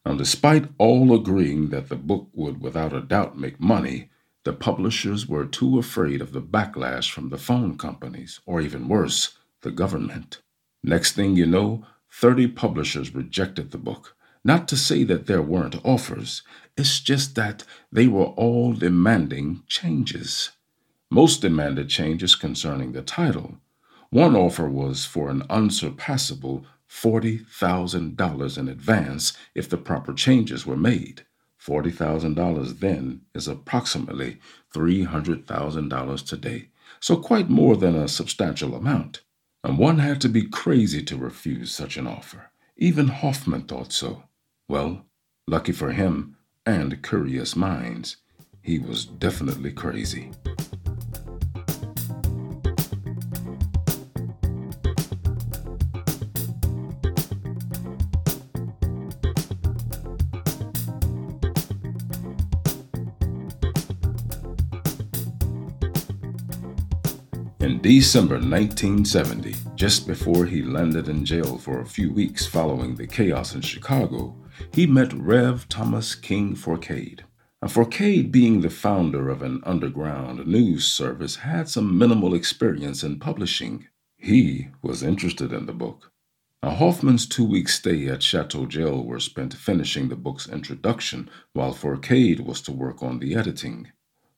Now, 0.06 0.16
despite 0.16 0.70
all 0.78 1.14
agreeing 1.14 1.70
that 1.70 1.90
the 1.90 1.96
book 1.96 2.30
would 2.34 2.62
without 2.62 2.94
a 2.94 3.02
doubt 3.02 3.38
make 3.38 3.60
money, 3.60 4.10
the 4.46 4.54
publishers 4.54 5.28
were 5.28 5.46
too 5.46 5.78
afraid 5.78 6.22
of 6.22 6.32
the 6.32 6.42
backlash 6.42 7.12
from 7.12 7.30
the 7.30 7.38
phone 7.38 7.78
companies, 7.78 8.40
or 8.46 8.62
even 8.62 8.88
worse, 8.88 9.38
the 9.62 9.72
government. 9.72 10.42
Next 10.84 11.12
thing 11.12 11.36
you 11.36 11.46
know, 11.46 11.86
30 12.12 12.48
publishers 12.48 13.14
rejected 13.14 13.72
the 13.72 13.78
book. 13.78 14.16
Not 14.44 14.68
to 14.70 14.78
say 14.78 15.04
that 15.04 15.26
there 15.26 15.42
weren't 15.42 15.84
offers, 15.84 16.44
it's 16.78 17.02
just 17.02 17.36
that 17.36 17.66
they 17.92 18.08
were 18.08 18.32
all 18.38 18.74
demanding 18.74 19.64
changes. 19.68 20.52
Most 21.12 21.42
demanded 21.42 21.90
changes 21.90 22.36
concerning 22.36 22.94
the 22.94 23.02
title. 23.02 23.58
One 24.10 24.36
offer 24.36 24.70
was 24.70 25.06
for 25.06 25.30
an 25.30 25.44
unsurpassable 25.50 26.66
$40,000 26.90 28.58
in 28.58 28.68
advance 28.68 29.34
if 29.54 29.70
the 29.70 29.78
proper 29.78 30.14
changes 30.14 30.66
were 30.66 30.78
made. 30.78 31.26
$40,000 31.64 32.80
then 32.80 33.22
is 33.36 33.48
approximately 33.48 34.40
$300,000 34.74 36.28
today, 36.28 36.70
so 37.00 37.18
quite 37.18 37.50
more 37.50 37.76
than 37.76 37.96
a 37.96 38.08
substantial 38.08 38.76
amount. 38.76 39.22
And 39.64 39.78
one 39.78 40.00
had 40.00 40.22
to 40.22 40.30
be 40.30 40.48
crazy 40.48 41.04
to 41.04 41.18
refuse 41.18 41.72
such 41.72 41.98
an 41.98 42.08
offer. 42.08 42.52
Even 42.78 43.10
Hoffman 43.10 43.64
thought 43.64 43.92
so. 43.92 44.24
Well, 44.70 45.06
lucky 45.48 45.74
for 45.74 45.92
him 45.92 46.38
and 46.66 47.04
curious 47.04 47.56
minds, 47.56 48.18
he 48.62 48.80
was 48.80 49.06
definitely 49.06 49.74
crazy. 49.74 50.32
December 67.90 68.36
1970, 68.36 69.56
just 69.74 70.06
before 70.06 70.46
he 70.46 70.62
landed 70.62 71.10
in 71.10 71.26
jail 71.26 71.58
for 71.58 71.82
a 71.82 71.88
few 71.88 72.14
weeks 72.14 72.46
following 72.46 72.94
the 72.94 73.08
chaos 73.08 73.56
in 73.56 73.62
Chicago, 73.62 74.36
he 74.72 74.86
met 74.86 75.12
Rev. 75.12 75.68
Thomas 75.70 76.14
King 76.14 76.54
Forcade. 76.54 77.24
And 77.64 77.72
Forcade, 77.72 78.32
being 78.32 78.62
the 78.62 78.70
founder 78.70 79.28
of 79.28 79.42
an 79.42 79.64
underground 79.66 80.46
news 80.46 80.86
service, 80.86 81.38
had 81.38 81.68
some 81.68 81.98
minimal 81.98 82.36
experience 82.36 83.02
in 83.04 83.18
publishing. 83.18 83.88
He 84.18 84.68
was 84.84 85.02
interested 85.02 85.52
in 85.52 85.66
the 85.66 85.74
book. 85.74 86.12
Now, 86.62 86.76
Hoffman's 86.76 87.26
two 87.26 87.44
week 87.44 87.68
stay 87.68 88.08
at 88.08 88.22
Chateau 88.22 88.68
Jail 88.68 89.04
were 89.04 89.20
spent 89.20 89.56
finishing 89.56 90.10
the 90.10 90.16
book's 90.16 90.48
introduction, 90.48 91.28
while 91.54 91.74
Forcade 91.74 92.42
was 92.42 92.62
to 92.62 92.72
work 92.72 93.02
on 93.02 93.18
the 93.18 93.34
editing. 93.34 93.88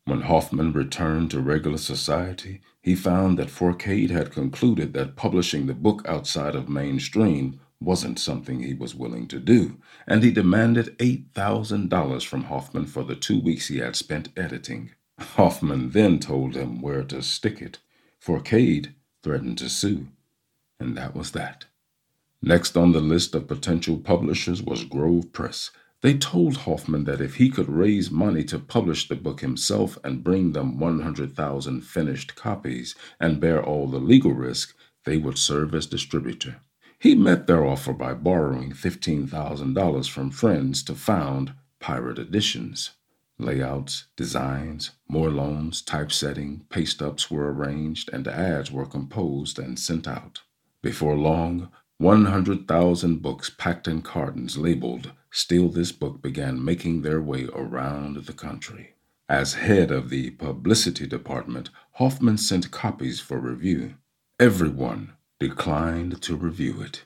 When 0.05 0.22
Hoffman 0.22 0.74
returned 0.74 1.31
to 1.31 1.41
regular 1.41 1.77
society, 1.77 2.62
he 2.81 2.96
found 2.96 3.38
that 3.38 3.51
Forcade 3.51 4.10
had 4.10 4.31
concluded 4.31 4.93
that 4.93 5.15
publishing 5.15 5.67
the 5.67 5.75
book 5.75 6.01
outside 6.08 6.55
of 6.55 6.67
mainstream 6.67 7.60
wasn't 7.79 8.20
something 8.20 8.62
he 8.62 8.74
was 8.74 8.96
willing 8.96 9.27
to 9.27 9.39
do, 9.39 9.77
and 10.08 10.24
he 10.24 10.31
demanded 10.31 10.98
$8,000 10.98 12.25
from 12.25 12.43
Hoffman 12.46 12.86
for 12.86 13.03
the 13.03 13.15
two 13.15 13.39
weeks 13.39 13.67
he 13.67 13.77
had 13.77 13.96
spent 13.96 14.29
editing. 14.36 14.91
Hoffman 15.20 15.91
then 15.91 16.20
told 16.20 16.55
him 16.55 16.81
where 16.81 17.03
to 17.03 17.22
stick 17.22 17.62
it. 17.62 17.79
Forcade 18.20 18.93
threatened 19.24 19.58
to 19.60 19.70
sue, 19.70 20.08
and 20.79 20.98
that 20.98 21.15
was 21.15 21.31
that. 21.31 21.65
Next 22.41 22.75
on 22.75 22.91
the 22.91 23.01
list 23.01 23.36
of 23.36 23.48
potential 23.48 23.98
publishers 23.98 24.63
was 24.63 24.84
Grove 24.84 25.31
Press, 25.31 25.70
they 26.01 26.17
told 26.17 26.58
Hoffman 26.58 27.03
that 27.03 27.22
if 27.22 27.36
he 27.36 27.50
could 27.50 27.70
raise 27.70 28.10
money 28.10 28.43
to 28.46 28.58
publish 28.58 29.08
the 29.08 29.15
book 29.15 29.41
himself 29.41 29.98
and 30.03 30.24
bring 30.24 30.51
them 30.51 30.79
100,000 30.79 31.81
finished 31.81 32.36
copies 32.36 32.96
and 33.20 33.39
bear 33.39 33.63
all 33.63 33.88
the 33.88 34.00
legal 34.00 34.34
risk, 34.34 34.75
they 35.05 35.17
would 35.17 35.38
serve 35.38 35.75
as 35.75 35.86
distributor. 35.86 36.62
He 36.98 37.15
met 37.15 37.48
their 37.48 37.65
offer 37.65 37.93
by 37.93 38.13
borrowing 38.13 38.72
$15,000 38.74 40.10
from 40.10 40.31
friends 40.31 40.84
to 40.84 40.96
found 40.96 41.53
Pirate 41.79 42.20
Editions. 42.20 42.91
Layouts, 43.39 44.05
designs, 44.15 44.91
more 45.08 45.31
loans, 45.31 45.81
typesetting, 45.81 46.65
paste 46.70 47.01
ups 47.01 47.31
were 47.31 47.51
arranged, 47.51 48.10
and 48.13 48.27
ads 48.27 48.72
were 48.72 48.86
composed 48.86 49.58
and 49.58 49.79
sent 49.79 50.08
out. 50.08 50.41
Before 50.84 51.17
long, 51.17 51.70
100,000 52.01 53.22
books 53.22 53.51
packed 53.51 53.88
in 53.88 54.01
cartons 54.01 54.58
labeled 54.58 55.12
Steal 55.29 55.70
This 55.70 55.91
Book 55.91 56.20
began 56.20 56.65
making 56.65 57.03
their 57.03 57.22
way 57.22 57.48
around 57.53 58.25
the 58.25 58.34
country. 58.34 58.96
As 59.29 59.53
head 59.53 59.91
of 59.91 60.10
the 60.10 60.31
publicity 60.31 61.05
department, 61.05 61.70
Hoffman 62.00 62.39
sent 62.39 62.72
copies 62.72 63.20
for 63.20 63.39
review. 63.39 63.93
Everyone 64.39 65.13
declined 65.39 66.24
to 66.24 66.36
review 66.36 66.81
it. 66.81 67.03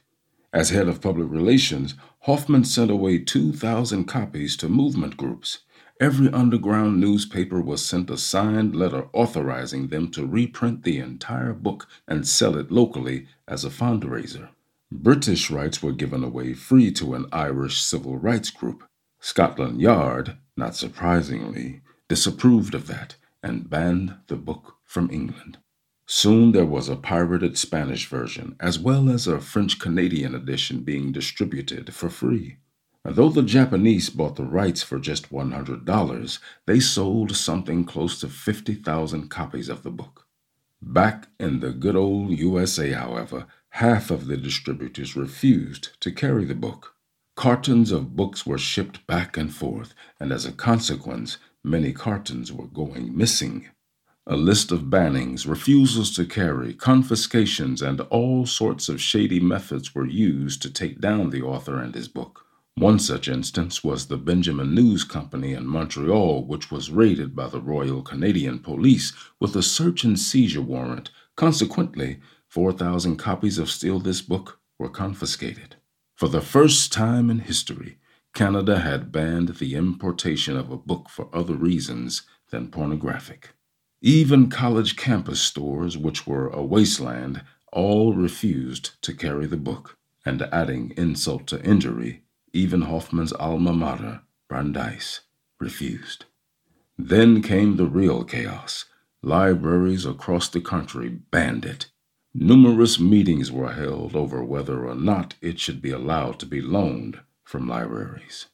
As 0.53 0.69
head 0.69 0.87
of 0.87 1.01
public 1.01 1.29
relations, 1.29 1.95
Hoffman 2.21 2.63
sent 2.63 2.89
away 2.89 3.17
2,000 3.17 4.05
copies 4.05 4.55
to 4.55 4.69
movement 4.69 5.17
groups. 5.17 5.59
Every 5.99 6.29
underground 6.31 7.01
newspaper 7.01 7.59
was 7.59 7.83
sent 7.85 8.09
a 8.09 8.17
signed 8.17 8.73
letter 8.73 9.09
authorizing 9.11 9.89
them 9.89 10.09
to 10.11 10.25
reprint 10.25 10.83
the 10.83 10.99
entire 10.99 11.51
book 11.51 11.85
and 12.07 12.25
sell 12.25 12.57
it 12.57 12.71
locally 12.71 13.27
as 13.45 13.65
a 13.65 13.69
fundraiser. 13.69 14.47
British 15.03 15.51
rights 15.51 15.83
were 15.83 15.91
given 15.91 16.23
away 16.23 16.53
free 16.53 16.91
to 16.93 17.15
an 17.15 17.25
Irish 17.31 17.81
civil 17.81 18.17
rights 18.17 18.49
group. 18.49 18.83
Scotland 19.19 19.81
Yard, 19.81 20.37
not 20.55 20.75
surprisingly, 20.75 21.81
disapproved 22.07 22.73
of 22.73 22.87
that 22.87 23.15
and 23.43 23.69
banned 23.69 24.15
the 24.27 24.35
book 24.35 24.77
from 24.85 25.09
England. 25.11 25.57
Soon 26.07 26.51
there 26.51 26.65
was 26.65 26.87
a 26.87 26.95
pirated 26.95 27.57
Spanish 27.57 28.07
version, 28.07 28.55
as 28.59 28.77
well 28.79 29.09
as 29.09 29.27
a 29.27 29.39
French 29.39 29.79
Canadian 29.79 30.35
edition 30.35 30.81
being 30.81 31.11
distributed 31.11 31.93
for 31.93 32.09
free. 32.09 32.57
And 33.03 33.15
though 33.15 33.29
the 33.29 33.43
Japanese 33.43 34.09
bought 34.09 34.35
the 34.35 34.43
rights 34.43 34.81
for 34.81 34.99
just 34.99 35.31
$100, 35.31 36.39
they 36.65 36.79
sold 36.79 37.35
something 37.35 37.85
close 37.85 38.19
to 38.19 38.29
50,000 38.29 39.29
copies 39.29 39.69
of 39.69 39.83
the 39.83 39.91
book. 39.91 40.25
Back 40.81 41.27
in 41.39 41.59
the 41.59 41.71
good 41.71 41.95
old 41.95 42.31
USA, 42.31 42.91
however, 42.91 43.47
half 43.75 44.09
of 44.09 44.27
the 44.27 44.37
distributors 44.37 45.17
refused 45.17 45.99
to 45.99 46.09
carry 46.09 46.45
the 46.45 46.55
book. 46.55 46.95
Cartons 47.35 47.91
of 47.91 48.15
books 48.15 48.45
were 48.45 48.57
shipped 48.57 49.05
back 49.05 49.35
and 49.35 49.53
forth, 49.53 49.93
and 50.17 50.31
as 50.31 50.45
a 50.45 50.53
consequence, 50.53 51.37
many 51.61 51.91
cartons 51.91 52.53
were 52.53 52.67
going 52.67 53.15
missing. 53.17 53.67
A 54.27 54.37
list 54.37 54.71
of 54.71 54.89
bannings, 54.89 55.45
refusals 55.45 56.15
to 56.15 56.25
carry, 56.25 56.73
confiscations, 56.73 57.81
and 57.81 57.99
all 57.99 58.45
sorts 58.45 58.87
of 58.87 59.01
shady 59.01 59.41
methods 59.41 59.93
were 59.93 60.07
used 60.07 60.61
to 60.61 60.71
take 60.71 61.01
down 61.01 61.31
the 61.31 61.41
author 61.41 61.77
and 61.77 61.93
his 61.95 62.07
book. 62.07 62.45
One 62.75 62.97
such 62.97 63.27
instance 63.27 63.83
was 63.83 64.07
the 64.07 64.15
Benjamin 64.15 64.73
News 64.73 65.03
Company 65.03 65.51
in 65.51 65.67
Montreal, 65.67 66.45
which 66.45 66.71
was 66.71 66.91
raided 66.91 67.35
by 67.35 67.49
the 67.49 67.59
Royal 67.59 68.01
Canadian 68.01 68.59
Police 68.59 69.11
with 69.41 69.53
a 69.57 69.61
search 69.61 70.05
and 70.05 70.17
seizure 70.17 70.61
warrant. 70.61 71.11
Consequently, 71.35 72.21
4,000 72.55 73.17
copies 73.17 73.57
of 73.57 73.69
Steal 73.69 73.99
This 73.99 74.21
Book 74.21 74.61
were 74.79 74.87
confiscated. 74.87 75.75
For 76.15 76.29
the 76.29 76.39
first 76.39 76.93
time 76.93 77.29
in 77.29 77.39
history, 77.39 77.97
Canada 78.33 78.79
had 78.79 79.11
banned 79.11 79.57
the 79.57 79.75
importation 79.75 80.55
of 80.55 80.71
a 80.71 80.77
book 80.77 81.09
for 81.09 81.27
other 81.33 81.55
reasons 81.55 82.21
than 82.51 82.69
pornographic. 82.69 83.49
Even 84.01 84.49
college 84.49 84.95
campus 84.95 85.41
stores, 85.41 85.97
which 85.97 86.25
were 86.25 86.47
a 86.47 86.63
wasteland, 86.63 87.41
all 87.73 88.13
refused 88.13 88.91
to 89.01 89.13
carry 89.13 89.47
the 89.47 89.57
book. 89.57 89.97
And 90.25 90.41
adding 90.43 90.93
insult 90.95 91.47
to 91.47 91.61
injury, 91.61 92.23
even 92.53 92.83
Hoffman's 92.83 93.33
alma 93.33 93.73
mater, 93.73 94.21
Brandeis, 94.47 95.19
refused. 95.59 96.23
Then 96.97 97.41
came 97.41 97.75
the 97.75 97.85
real 97.85 98.23
chaos. 98.23 98.85
Libraries 99.21 100.05
across 100.05 100.47
the 100.47 100.61
country 100.61 101.09
banned 101.09 101.65
it. 101.65 101.87
Numerous 102.37 102.99
meetings 102.99 103.49
were 103.49 103.71
held 103.71 104.13
over 104.13 104.43
whether 104.43 104.85
or 104.85 104.93
not 104.93 105.35
it 105.39 105.57
should 105.57 105.81
be 105.81 105.91
allowed 105.91 106.37
to 106.39 106.45
be 106.45 106.59
loaned 106.59 107.21
from 107.45 107.65
libraries. 107.65 108.47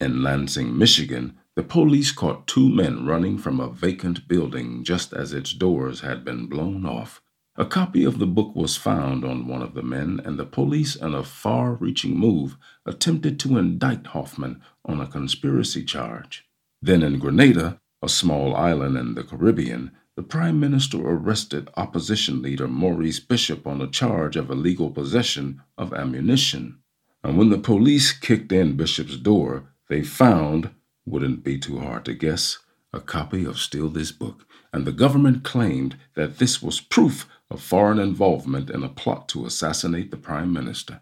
In 0.00 0.24
Lansing, 0.24 0.76
Michigan, 0.76 1.38
the 1.54 1.62
police 1.62 2.10
caught 2.10 2.48
two 2.48 2.68
men 2.68 3.06
running 3.06 3.38
from 3.38 3.60
a 3.60 3.70
vacant 3.70 4.26
building 4.26 4.82
just 4.82 5.12
as 5.12 5.32
its 5.32 5.52
doors 5.52 6.00
had 6.00 6.24
been 6.24 6.46
blown 6.46 6.84
off. 6.84 7.22
A 7.54 7.64
copy 7.64 8.02
of 8.02 8.18
the 8.18 8.26
book 8.26 8.56
was 8.56 8.76
found 8.76 9.24
on 9.24 9.46
one 9.46 9.62
of 9.62 9.74
the 9.74 9.84
men, 9.84 10.20
and 10.24 10.36
the 10.36 10.44
police, 10.44 10.96
in 10.96 11.14
a 11.14 11.22
far 11.22 11.74
reaching 11.74 12.18
move, 12.18 12.56
attempted 12.84 13.38
to 13.38 13.58
indict 13.58 14.08
Hoffman 14.08 14.60
on 14.84 15.00
a 15.00 15.06
conspiracy 15.06 15.84
charge. 15.84 16.48
Then 16.82 17.04
in 17.04 17.20
Grenada, 17.20 17.80
a 18.02 18.08
small 18.08 18.56
island 18.56 18.96
in 18.96 19.14
the 19.14 19.22
Caribbean, 19.22 19.92
the 20.16 20.22
Prime 20.22 20.60
Minister 20.60 20.98
arrested 20.98 21.68
opposition 21.76 22.40
leader 22.40 22.68
Maurice 22.68 23.18
Bishop 23.18 23.66
on 23.66 23.80
a 23.80 23.90
charge 23.90 24.36
of 24.36 24.48
illegal 24.48 24.90
possession 24.90 25.60
of 25.76 25.92
ammunition. 25.92 26.78
And 27.24 27.36
when 27.36 27.50
the 27.50 27.58
police 27.58 28.12
kicked 28.12 28.52
in 28.52 28.76
Bishop's 28.76 29.16
door, 29.16 29.64
they 29.88 30.02
found, 30.04 30.70
wouldn't 31.04 31.42
be 31.42 31.58
too 31.58 31.80
hard 31.80 32.04
to 32.04 32.14
guess, 32.14 32.58
a 32.92 33.00
copy 33.00 33.44
of 33.44 33.58
Steal 33.58 33.88
This 33.88 34.12
Book, 34.12 34.46
and 34.72 34.84
the 34.84 34.92
government 34.92 35.42
claimed 35.42 35.96
that 36.14 36.38
this 36.38 36.62
was 36.62 36.80
proof 36.80 37.28
of 37.50 37.60
foreign 37.60 37.98
involvement 37.98 38.70
in 38.70 38.84
a 38.84 38.88
plot 38.88 39.28
to 39.30 39.46
assassinate 39.46 40.12
the 40.12 40.16
Prime 40.16 40.52
Minister. 40.52 41.00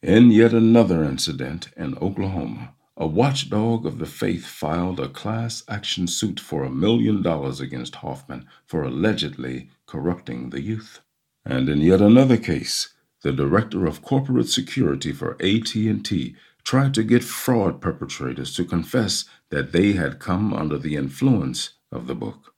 In 0.00 0.30
yet 0.30 0.52
another 0.52 1.02
incident 1.02 1.68
in 1.76 1.98
Oklahoma, 1.98 2.74
a 2.96 3.06
watchdog 3.06 3.84
of 3.84 3.98
the 3.98 4.06
faith 4.06 4.46
filed 4.46 5.00
a 5.00 5.08
class 5.08 5.64
action 5.68 6.06
suit 6.06 6.38
for 6.38 6.62
a 6.62 6.70
million 6.70 7.22
dollars 7.22 7.60
against 7.60 7.96
Hoffman 7.96 8.46
for 8.66 8.84
allegedly 8.84 9.70
corrupting 9.86 10.50
the 10.50 10.62
youth. 10.62 11.00
And 11.44 11.68
in 11.68 11.80
yet 11.80 12.00
another 12.00 12.36
case, 12.36 12.94
the 13.22 13.32
director 13.32 13.84
of 13.86 14.02
corporate 14.02 14.48
security 14.48 15.12
for 15.12 15.32
AT&T 15.42 16.36
tried 16.62 16.94
to 16.94 17.02
get 17.02 17.24
fraud 17.24 17.80
perpetrators 17.80 18.54
to 18.54 18.64
confess 18.64 19.24
that 19.50 19.72
they 19.72 19.92
had 19.92 20.20
come 20.20 20.54
under 20.54 20.78
the 20.78 20.94
influence 20.94 21.74
of 21.90 22.06
the 22.06 22.14
book. 22.14 22.54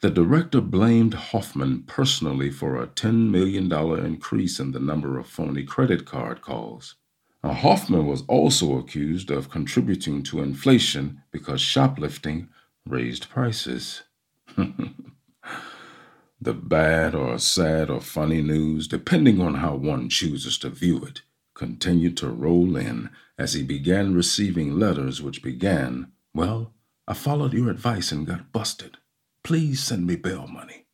The 0.00 0.10
director 0.10 0.60
blamed 0.60 1.14
Hoffman 1.14 1.82
personally 1.82 2.50
for 2.50 2.80
a 2.80 2.86
$10 2.86 3.28
million 3.28 3.70
increase 4.06 4.58
in 4.60 4.70
the 4.70 4.80
number 4.80 5.18
of 5.18 5.26
phony 5.26 5.64
credit 5.64 6.06
card 6.06 6.40
calls. 6.40 6.94
Now, 7.42 7.52
Hoffman 7.52 8.06
was 8.06 8.22
also 8.28 8.78
accused 8.78 9.30
of 9.30 9.50
contributing 9.50 10.22
to 10.24 10.40
inflation 10.40 11.22
because 11.30 11.60
shoplifting 11.60 12.48
raised 12.86 13.30
prices. 13.30 14.02
the 14.56 16.54
bad 16.54 17.14
or 17.14 17.38
sad 17.38 17.88
or 17.90 18.00
funny 18.00 18.42
news, 18.42 18.88
depending 18.88 19.40
on 19.40 19.54
how 19.54 19.74
one 19.74 20.08
chooses 20.08 20.58
to 20.58 20.70
view 20.70 21.02
it, 21.04 21.22
continued 21.54 22.16
to 22.18 22.28
roll 22.28 22.76
in 22.76 23.10
as 23.38 23.54
he 23.54 23.62
began 23.62 24.14
receiving 24.14 24.78
letters 24.78 25.22
which 25.22 25.42
began, 25.42 26.12
Well, 26.34 26.72
I 27.08 27.14
followed 27.14 27.54
your 27.54 27.70
advice 27.70 28.12
and 28.12 28.26
got 28.26 28.52
busted. 28.52 28.98
Please 29.42 29.82
send 29.82 30.06
me 30.06 30.16
bail 30.16 30.46
money. 30.46 30.86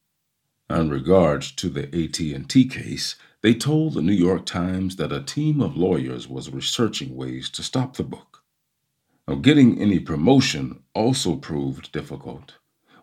In 0.70 0.90
regards 0.90 1.52
to 1.52 1.68
the 1.68 1.84
AT&T 1.86 2.68
case, 2.68 3.16
they 3.46 3.54
told 3.54 3.94
the 3.94 4.02
New 4.02 4.12
York 4.12 4.44
Times 4.44 4.96
that 4.96 5.12
a 5.12 5.22
team 5.22 5.60
of 5.60 5.76
lawyers 5.76 6.26
was 6.26 6.50
researching 6.50 7.14
ways 7.14 7.48
to 7.48 7.62
stop 7.62 7.96
the 7.96 8.02
book. 8.02 8.42
Now, 9.28 9.36
getting 9.36 9.80
any 9.80 10.00
promotion 10.00 10.82
also 10.94 11.36
proved 11.36 11.92
difficult. 11.92 12.54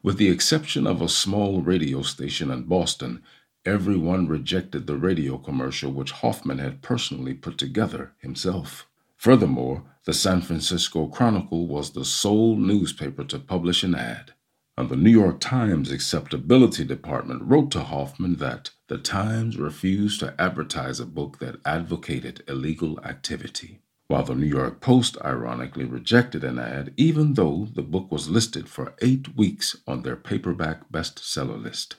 With 0.02 0.18
the 0.18 0.28
exception 0.28 0.86
of 0.86 1.02
a 1.02 1.08
small 1.08 1.62
radio 1.62 2.02
station 2.02 2.52
in 2.52 2.64
Boston, 2.64 3.24
everyone 3.64 4.28
rejected 4.28 4.86
the 4.86 4.98
radio 4.98 5.38
commercial 5.38 5.94
which 5.94 6.12
Hoffman 6.12 6.60
had 6.60 6.82
personally 6.82 7.34
put 7.34 7.58
together 7.58 8.12
himself. 8.18 8.86
Furthermore, 9.16 9.84
the 10.04 10.14
San 10.14 10.42
Francisco 10.42 11.08
Chronicle 11.08 11.68
was 11.68 11.92
the 11.92 12.04
sole 12.04 12.58
newspaper 12.58 13.24
to 13.24 13.40
publish 13.40 13.82
an 13.84 13.96
ad. 13.96 14.34
And 14.76 14.90
the 14.90 14.96
New 14.96 15.12
York 15.12 15.40
Times 15.40 15.92
acceptability 15.92 16.84
department 16.84 17.44
wrote 17.44 17.70
to 17.72 17.82
Hoffman 17.82 18.38
that 18.38 18.72
the 18.88 18.98
Times 18.98 19.58
refused 19.58 20.20
to 20.22 20.34
advertise 20.40 21.00
a 21.00 21.06
book 21.06 21.40
that 21.40 21.58
advocated 21.66 22.44
illegal 22.48 23.00
activity 23.04 23.80
while 24.08 24.24
the 24.24 24.36
New 24.36 24.46
York 24.46 24.80
Post 24.82 25.18
ironically 25.24 25.86
rejected 25.86 26.44
an 26.44 26.60
ad 26.60 26.94
even 26.98 27.34
though 27.34 27.68
the 27.74 27.82
book 27.82 28.12
was 28.12 28.30
listed 28.30 28.70
for 28.70 28.94
eight 29.02 29.36
weeks 29.36 29.76
on 29.88 30.04
their 30.04 30.16
paperback 30.16 30.92
bestseller 30.92 31.62
list. 31.62 31.96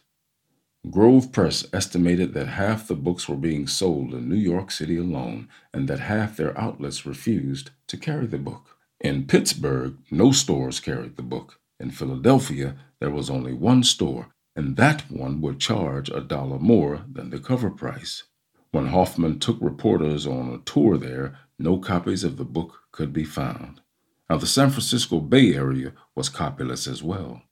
Grove 0.90 1.32
Press 1.32 1.66
estimated 1.72 2.34
that 2.34 2.46
half 2.46 2.86
the 2.86 2.94
books 2.94 3.28
were 3.28 3.36
being 3.36 3.66
sold 3.66 4.12
in 4.12 4.28
New 4.28 4.36
York 4.36 4.70
City 4.70 4.96
alone 4.96 5.48
and 5.72 5.88
that 5.88 6.00
half 6.00 6.36
their 6.36 6.56
outlets 6.56 7.06
refused 7.06 7.70
to 7.86 7.96
carry 7.96 8.26
the 8.26 8.38
book. 8.38 8.76
In 9.00 9.26
Pittsburgh, 9.26 9.96
no 10.10 10.30
stores 10.30 10.80
carried 10.80 11.16
the 11.16 11.22
book. 11.22 11.58
In 11.80 11.90
Philadelphia, 11.90 12.76
there 13.00 13.10
was 13.10 13.28
only 13.28 13.52
one 13.52 13.82
store, 13.82 14.28
and 14.56 14.76
that 14.76 15.10
one 15.10 15.40
would 15.40 15.58
charge 15.58 16.08
a 16.08 16.20
dollar 16.20 16.58
more 16.58 17.04
than 17.10 17.30
the 17.30 17.38
cover 17.38 17.70
price. 17.70 18.24
When 18.70 18.86
Hoffman 18.86 19.38
took 19.38 19.58
reporters 19.60 20.26
on 20.26 20.52
a 20.52 20.58
tour 20.58 20.96
there, 20.96 21.38
no 21.58 21.78
copies 21.78 22.24
of 22.24 22.36
the 22.36 22.44
book 22.44 22.80
could 22.92 23.12
be 23.12 23.24
found. 23.24 23.80
Now, 24.28 24.36
the 24.36 24.46
San 24.46 24.70
Francisco 24.70 25.20
Bay 25.20 25.54
Area 25.54 25.92
was 26.14 26.28
copyless 26.30 26.88
as 26.88 27.02
well. 27.02 27.42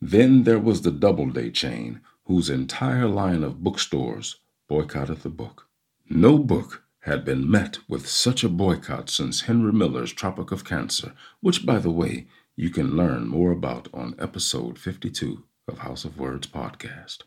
Then 0.00 0.44
there 0.44 0.58
was 0.58 0.82
the 0.82 0.90
Doubleday 0.90 1.50
chain, 1.50 2.00
whose 2.24 2.50
entire 2.50 3.08
line 3.08 3.42
of 3.42 3.62
bookstores 3.62 4.36
boycotted 4.68 5.22
the 5.22 5.28
book. 5.30 5.68
No 6.08 6.38
book 6.38 6.84
had 7.00 7.24
been 7.24 7.50
met 7.50 7.78
with 7.88 8.08
such 8.08 8.44
a 8.44 8.48
boycott 8.48 9.10
since 9.10 9.42
Henry 9.42 9.72
Miller's 9.72 10.12
Tropic 10.12 10.52
of 10.52 10.64
Cancer, 10.64 11.12
which, 11.40 11.66
by 11.66 11.78
the 11.78 11.90
way, 11.90 12.26
you 12.56 12.70
can 12.70 12.96
learn 12.96 13.26
more 13.26 13.50
about 13.50 13.88
on 13.92 14.14
episode 14.18 14.78
52 14.78 15.42
of 15.66 15.78
House 15.78 16.04
of 16.04 16.18
Words 16.18 16.46
podcast. 16.46 17.22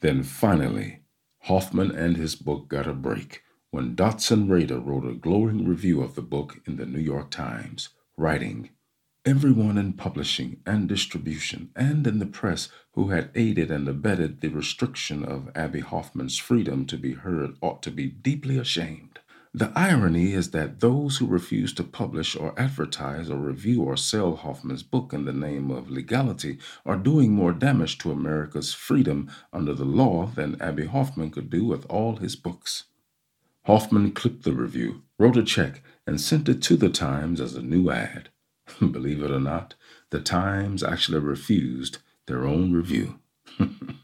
Then 0.00 0.22
finally, 0.22 1.00
Hoffman 1.42 1.90
and 1.90 2.16
his 2.16 2.36
book 2.36 2.68
got 2.68 2.86
a 2.86 2.92
break 2.92 3.42
when 3.72 3.96
Dotson 3.96 4.48
Rader 4.48 4.78
wrote 4.78 5.04
a 5.04 5.14
glowing 5.14 5.66
review 5.66 6.02
of 6.02 6.14
the 6.14 6.22
book 6.22 6.60
in 6.66 6.76
the 6.76 6.86
New 6.86 7.00
York 7.00 7.30
Times, 7.30 7.88
writing, 8.16 8.70
Everyone 9.24 9.78
in 9.78 9.92
publishing 9.94 10.60
and 10.66 10.88
distribution 10.88 11.70
and 11.74 12.06
in 12.06 12.18
the 12.18 12.26
press 12.26 12.68
who 12.94 13.10
had 13.10 13.30
aided 13.34 13.70
and 13.70 13.88
abetted 13.88 14.40
the 14.40 14.48
restriction 14.48 15.24
of 15.24 15.50
Abbie 15.54 15.80
Hoffman's 15.80 16.38
freedom 16.38 16.86
to 16.86 16.96
be 16.96 17.14
heard 17.14 17.56
ought 17.60 17.82
to 17.84 17.90
be 17.90 18.08
deeply 18.08 18.58
ashamed. 18.58 19.11
The 19.54 19.70
irony 19.76 20.32
is 20.32 20.52
that 20.52 20.80
those 20.80 21.18
who 21.18 21.26
refuse 21.26 21.74
to 21.74 21.84
publish 21.84 22.34
or 22.34 22.58
advertise 22.58 23.28
or 23.28 23.36
review 23.36 23.82
or 23.82 23.98
sell 23.98 24.34
Hoffman's 24.34 24.82
book 24.82 25.12
in 25.12 25.26
the 25.26 25.32
name 25.32 25.70
of 25.70 25.90
legality 25.90 26.58
are 26.86 26.96
doing 26.96 27.32
more 27.32 27.52
damage 27.52 27.98
to 27.98 28.10
America's 28.10 28.72
freedom 28.72 29.30
under 29.52 29.74
the 29.74 29.84
law 29.84 30.24
than 30.34 30.60
Abbie 30.60 30.86
Hoffman 30.86 31.30
could 31.30 31.50
do 31.50 31.66
with 31.66 31.84
all 31.90 32.16
his 32.16 32.34
books. 32.34 32.84
Hoffman 33.66 34.12
clipped 34.12 34.44
the 34.44 34.54
review, 34.54 35.02
wrote 35.18 35.36
a 35.36 35.42
check, 35.42 35.82
and 36.06 36.18
sent 36.18 36.48
it 36.48 36.62
to 36.62 36.76
the 36.76 36.88
Times 36.88 37.38
as 37.38 37.54
a 37.54 37.62
new 37.62 37.90
ad. 37.90 38.30
Believe 38.80 39.22
it 39.22 39.30
or 39.30 39.38
not, 39.38 39.74
the 40.08 40.20
Times 40.20 40.82
actually 40.82 41.18
refused 41.18 41.98
their 42.26 42.46
own 42.46 42.72
review. 42.72 43.18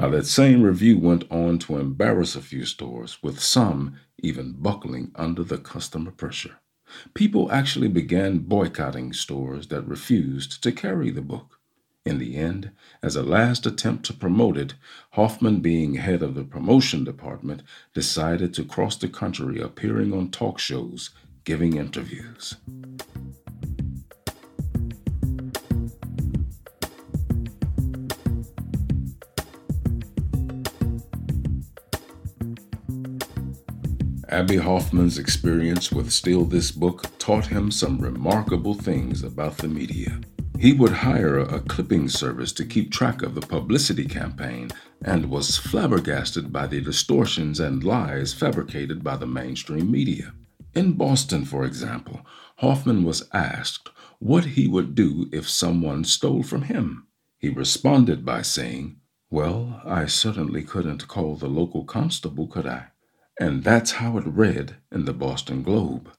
now, 0.00 0.08
that 0.08 0.24
same 0.24 0.62
review 0.62 0.98
went 0.98 1.30
on 1.30 1.58
to 1.58 1.76
embarrass 1.76 2.34
a 2.34 2.40
few 2.40 2.64
stores, 2.64 3.22
with 3.22 3.38
some 3.38 3.96
even 4.22 4.52
buckling 4.52 5.12
under 5.14 5.44
the 5.44 5.58
customer 5.58 6.10
pressure. 6.10 6.56
People 7.12 7.52
actually 7.52 7.88
began 7.88 8.38
boycotting 8.38 9.12
stores 9.12 9.66
that 9.66 9.86
refused 9.86 10.62
to 10.62 10.72
carry 10.72 11.10
the 11.10 11.20
book. 11.20 11.58
In 12.06 12.16
the 12.16 12.36
end, 12.36 12.70
as 13.02 13.14
a 13.14 13.22
last 13.22 13.66
attempt 13.66 14.06
to 14.06 14.14
promote 14.14 14.56
it, 14.56 14.72
Hoffman, 15.10 15.60
being 15.60 15.96
head 15.96 16.22
of 16.22 16.34
the 16.34 16.44
promotion 16.44 17.04
department, 17.04 17.62
decided 17.92 18.54
to 18.54 18.64
cross 18.64 18.96
the 18.96 19.06
country 19.06 19.60
appearing 19.60 20.14
on 20.14 20.30
talk 20.30 20.58
shows, 20.58 21.10
giving 21.44 21.76
interviews. 21.76 22.54
Abbie 34.30 34.58
Hoffman's 34.58 35.18
experience 35.18 35.90
with 35.90 36.12
Steal 36.12 36.44
This 36.44 36.70
Book 36.70 37.18
taught 37.18 37.46
him 37.46 37.72
some 37.72 37.98
remarkable 37.98 38.74
things 38.74 39.24
about 39.24 39.58
the 39.58 39.66
media. 39.66 40.20
He 40.56 40.72
would 40.72 40.92
hire 40.92 41.40
a 41.40 41.58
clipping 41.58 42.08
service 42.08 42.52
to 42.52 42.64
keep 42.64 42.92
track 42.92 43.22
of 43.22 43.34
the 43.34 43.40
publicity 43.40 44.04
campaign 44.04 44.70
and 45.04 45.30
was 45.30 45.56
flabbergasted 45.56 46.52
by 46.52 46.68
the 46.68 46.80
distortions 46.80 47.58
and 47.58 47.82
lies 47.82 48.32
fabricated 48.32 49.02
by 49.02 49.16
the 49.16 49.26
mainstream 49.26 49.90
media. 49.90 50.32
In 50.76 50.92
Boston, 50.92 51.44
for 51.44 51.64
example, 51.64 52.24
Hoffman 52.58 53.02
was 53.02 53.28
asked 53.32 53.90
what 54.20 54.44
he 54.44 54.68
would 54.68 54.94
do 54.94 55.28
if 55.32 55.50
someone 55.50 56.04
stole 56.04 56.44
from 56.44 56.62
him. 56.62 57.08
He 57.36 57.48
responded 57.48 58.24
by 58.24 58.42
saying, 58.42 59.00
Well, 59.28 59.82
I 59.84 60.06
certainly 60.06 60.62
couldn't 60.62 61.08
call 61.08 61.34
the 61.34 61.48
local 61.48 61.82
constable, 61.82 62.46
could 62.46 62.68
I? 62.68 62.89
And 63.40 63.64
that's 63.64 63.92
how 63.92 64.18
it 64.18 64.26
read 64.26 64.76
in 64.92 65.06
the 65.06 65.14
Boston 65.14 65.62
Globe. 65.62 66.10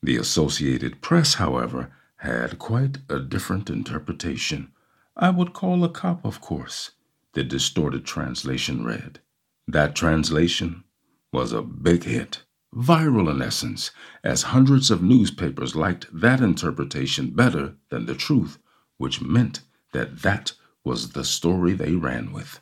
The 0.00 0.16
Associated 0.16 1.02
Press, 1.02 1.34
however, 1.34 1.90
had 2.18 2.60
quite 2.60 2.98
a 3.08 3.18
different 3.18 3.68
interpretation. 3.68 4.70
I 5.16 5.30
would 5.30 5.54
call 5.54 5.82
a 5.82 5.88
cop, 5.88 6.24
of 6.24 6.40
course, 6.40 6.92
the 7.32 7.42
distorted 7.42 8.04
translation 8.04 8.84
read. 8.84 9.18
That 9.66 9.96
translation 9.96 10.84
was 11.32 11.52
a 11.52 11.62
big 11.62 12.04
hit, 12.04 12.44
viral 12.72 13.28
in 13.28 13.42
essence, 13.42 13.90
as 14.22 14.54
hundreds 14.54 14.88
of 14.88 15.02
newspapers 15.02 15.74
liked 15.74 16.06
that 16.12 16.40
interpretation 16.40 17.30
better 17.30 17.74
than 17.90 18.06
the 18.06 18.14
truth, 18.14 18.56
which 18.98 19.20
meant 19.20 19.62
that 19.92 20.22
that 20.22 20.52
was 20.84 21.10
the 21.10 21.24
story 21.24 21.72
they 21.72 21.96
ran 21.96 22.32
with. 22.32 22.60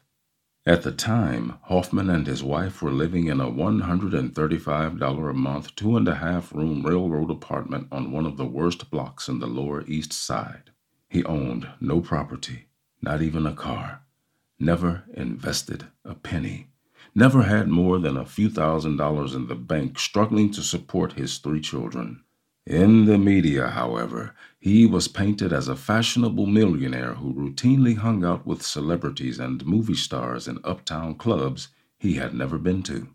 At 0.69 0.83
the 0.83 0.91
time, 0.91 1.55
Hoffman 1.67 2.11
and 2.11 2.27
his 2.27 2.43
wife 2.43 2.83
were 2.83 2.91
living 2.91 3.29
in 3.29 3.41
a 3.41 3.49
$135 3.49 5.31
a 5.31 5.33
month, 5.33 5.77
two 5.77 5.97
and 5.97 6.09
a 6.09 6.17
half 6.17 6.53
room 6.53 6.85
railroad 6.85 7.31
apartment 7.31 7.87
on 7.93 8.11
one 8.11 8.27
of 8.27 8.37
the 8.37 8.47
worst 8.47 8.91
blocks 8.91 9.29
in 9.29 9.39
the 9.39 9.47
Lower 9.47 9.85
East 9.87 10.13
Side. 10.13 10.73
He 11.09 11.25
owned 11.25 11.69
no 11.81 12.01
property, 12.01 12.67
not 13.01 13.23
even 13.23 13.47
a 13.47 13.55
car, 13.55 14.03
never 14.59 15.05
invested 15.15 15.87
a 16.05 16.17
penny, 16.17 16.67
never 17.15 17.45
had 17.45 17.69
more 17.69 18.01
than 18.01 18.17
a 18.17 18.27
few 18.27 18.51
thousand 18.51 18.97
dollars 18.97 19.35
in 19.35 19.47
the 19.47 19.55
bank, 19.55 20.01
struggling 20.01 20.51
to 20.51 20.63
support 20.63 21.13
his 21.13 21.39
three 21.39 21.61
children. 21.61 22.25
In 22.67 23.05
the 23.05 23.17
media, 23.17 23.69
however, 23.69 24.35
he 24.59 24.87
was 24.87 25.07
painted 25.07 25.53
as 25.53 25.69
a 25.69 25.77
fashionable 25.77 26.47
millionaire 26.47 27.15
who 27.15 27.33
routinely 27.33 27.97
hung 27.97 28.25
out 28.25 28.45
with 28.45 28.67
celebrities 28.67 29.39
and 29.39 29.65
movie 29.65 29.95
stars 29.95 30.49
in 30.49 30.59
uptown 30.65 31.15
clubs 31.15 31.69
he 31.97 32.15
had 32.15 32.35
never 32.35 32.59
been 32.59 32.83
to. 32.83 33.09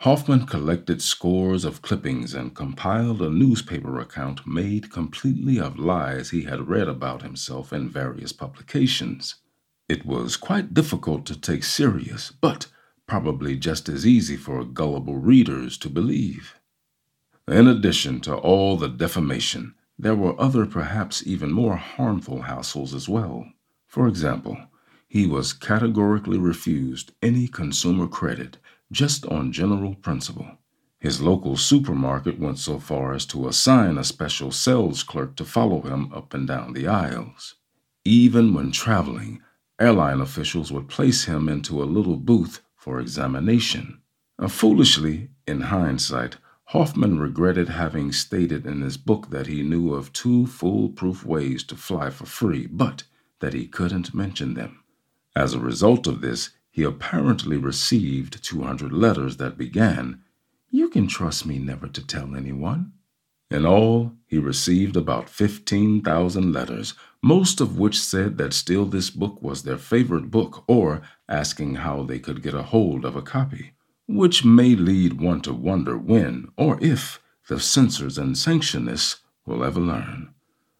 Hoffman 0.00 0.44
collected 0.44 1.00
scores 1.00 1.64
of 1.64 1.82
clippings 1.82 2.34
and 2.34 2.56
compiled 2.56 3.22
a 3.22 3.30
newspaper 3.30 4.00
account 4.00 4.44
made 4.44 4.90
completely 4.90 5.60
of 5.60 5.78
lies 5.78 6.30
he 6.30 6.42
had 6.42 6.68
read 6.68 6.88
about 6.88 7.22
himself 7.22 7.72
in 7.72 7.88
various 7.88 8.32
publications. 8.32 9.36
It 9.88 10.04
was 10.04 10.36
quite 10.36 10.74
difficult 10.74 11.26
to 11.26 11.40
take 11.40 11.62
serious, 11.62 12.32
but 12.32 12.66
probably 13.06 13.56
just 13.56 13.88
as 13.88 14.04
easy 14.04 14.36
for 14.36 14.64
gullible 14.64 15.16
readers 15.16 15.78
to 15.78 15.88
believe. 15.88 16.56
In 17.48 17.68
addition 17.68 18.20
to 18.22 18.34
all 18.34 18.76
the 18.76 18.88
defamation, 18.88 19.74
there 19.98 20.16
were 20.16 20.40
other 20.40 20.66
perhaps 20.66 21.24
even 21.24 21.52
more 21.52 21.76
harmful 21.76 22.42
hassles 22.42 22.92
as 22.92 23.08
well. 23.08 23.46
For 23.86 24.08
example, 24.08 24.58
he 25.06 25.26
was 25.26 25.52
categorically 25.52 26.38
refused 26.38 27.12
any 27.22 27.46
consumer 27.46 28.08
credit 28.08 28.58
just 28.90 29.24
on 29.26 29.52
general 29.52 29.94
principle. 29.94 30.58
His 30.98 31.20
local 31.20 31.56
supermarket 31.56 32.40
went 32.40 32.58
so 32.58 32.80
far 32.80 33.14
as 33.14 33.24
to 33.26 33.46
assign 33.46 33.96
a 33.96 34.04
special 34.04 34.50
sales 34.50 35.04
clerk 35.04 35.36
to 35.36 35.44
follow 35.44 35.82
him 35.82 36.12
up 36.12 36.34
and 36.34 36.48
down 36.48 36.72
the 36.72 36.88
aisles. 36.88 37.54
Even 38.04 38.54
when 38.54 38.72
traveling, 38.72 39.40
airline 39.80 40.20
officials 40.20 40.72
would 40.72 40.88
place 40.88 41.24
him 41.24 41.48
into 41.48 41.80
a 41.80 41.84
little 41.84 42.16
booth 42.16 42.60
for 42.74 42.98
examination. 42.98 44.00
Uh, 44.38 44.48
foolishly, 44.48 45.30
in 45.46 45.60
hindsight, 45.62 46.36
Hoffman 46.70 47.20
regretted 47.20 47.68
having 47.68 48.10
stated 48.10 48.66
in 48.66 48.80
his 48.80 48.96
book 48.96 49.30
that 49.30 49.46
he 49.46 49.62
knew 49.62 49.94
of 49.94 50.12
two 50.12 50.46
foolproof 50.46 51.24
ways 51.24 51.62
to 51.64 51.76
fly 51.76 52.10
for 52.10 52.26
free, 52.26 52.66
but 52.66 53.04
that 53.38 53.54
he 53.54 53.68
couldn't 53.68 54.14
mention 54.14 54.54
them. 54.54 54.80
As 55.36 55.54
a 55.54 55.60
result 55.60 56.08
of 56.08 56.20
this, 56.20 56.50
he 56.70 56.82
apparently 56.82 57.56
received 57.56 58.42
200 58.42 58.92
letters 58.92 59.36
that 59.36 59.56
began, 59.56 60.22
You 60.68 60.88
can 60.88 61.06
trust 61.06 61.46
me 61.46 61.60
never 61.60 61.86
to 61.86 62.04
tell 62.04 62.34
anyone. 62.34 62.92
In 63.48 63.64
all, 63.64 64.14
he 64.26 64.38
received 64.38 64.96
about 64.96 65.30
15,000 65.30 66.52
letters, 66.52 66.94
most 67.22 67.60
of 67.60 67.78
which 67.78 68.00
said 68.00 68.38
that 68.38 68.52
Steal 68.52 68.86
This 68.86 69.08
Book 69.10 69.40
was 69.40 69.62
their 69.62 69.78
favorite 69.78 70.32
book 70.32 70.64
or 70.66 71.02
asking 71.28 71.76
how 71.76 72.02
they 72.02 72.18
could 72.18 72.42
get 72.42 72.54
a 72.54 72.64
hold 72.64 73.04
of 73.04 73.14
a 73.14 73.22
copy, 73.22 73.75
which 74.08 74.44
may 74.44 74.76
lead 74.76 75.20
one 75.20 75.40
to 75.40 75.52
wonder 75.52 75.96
when 75.98 76.48
or 76.56 76.78
if 76.80 77.20
the 77.48 77.58
censors 77.58 78.18
and 78.18 78.36
sanctionists 78.36 79.20
will 79.44 79.64
ever 79.64 79.80
learn. 79.80 80.32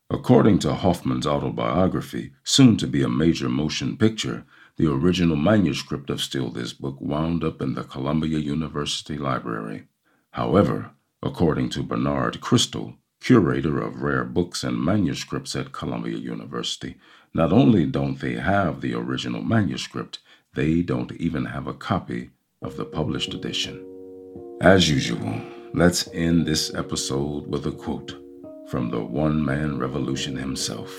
According 0.08 0.60
to 0.60 0.74
Hoffman's 0.74 1.26
autobiography, 1.26 2.32
soon 2.44 2.76
to 2.76 2.86
be 2.86 3.02
a 3.02 3.08
major 3.08 3.48
motion 3.48 3.96
picture, 3.96 4.44
the 4.76 4.90
original 4.90 5.36
manuscript 5.36 6.10
of 6.10 6.20
Steal 6.20 6.50
This 6.50 6.72
Book 6.72 7.00
wound 7.00 7.42
up 7.42 7.60
in 7.60 7.74
the 7.74 7.82
Columbia 7.82 8.38
University 8.38 9.16
Library. 9.16 9.88
However, 10.30 10.92
according 11.22 11.70
to 11.70 11.82
Bernard 11.82 12.40
Crystal, 12.40 12.94
curator 13.20 13.80
of 13.80 14.02
rare 14.02 14.24
books 14.24 14.62
and 14.62 14.80
manuscripts 14.80 15.56
at 15.56 15.72
Columbia 15.72 16.18
University, 16.18 16.96
not 17.34 17.52
only 17.52 17.86
don't 17.86 18.20
they 18.20 18.34
have 18.34 18.80
the 18.80 18.94
original 18.94 19.42
manuscript, 19.42 20.20
they 20.54 20.82
don't 20.82 21.12
even 21.12 21.46
have 21.46 21.66
a 21.66 21.74
copy 21.74 22.30
of 22.62 22.76
the 22.76 22.84
published 22.84 23.34
edition. 23.34 23.84
As 24.60 24.88
usual, 24.88 25.40
let's 25.74 26.08
end 26.12 26.46
this 26.46 26.74
episode 26.74 27.46
with 27.46 27.66
a 27.66 27.72
quote 27.72 28.16
from 28.70 28.90
the 28.90 29.04
one 29.04 29.44
man 29.44 29.78
revolution 29.78 30.36
himself. 30.36 30.90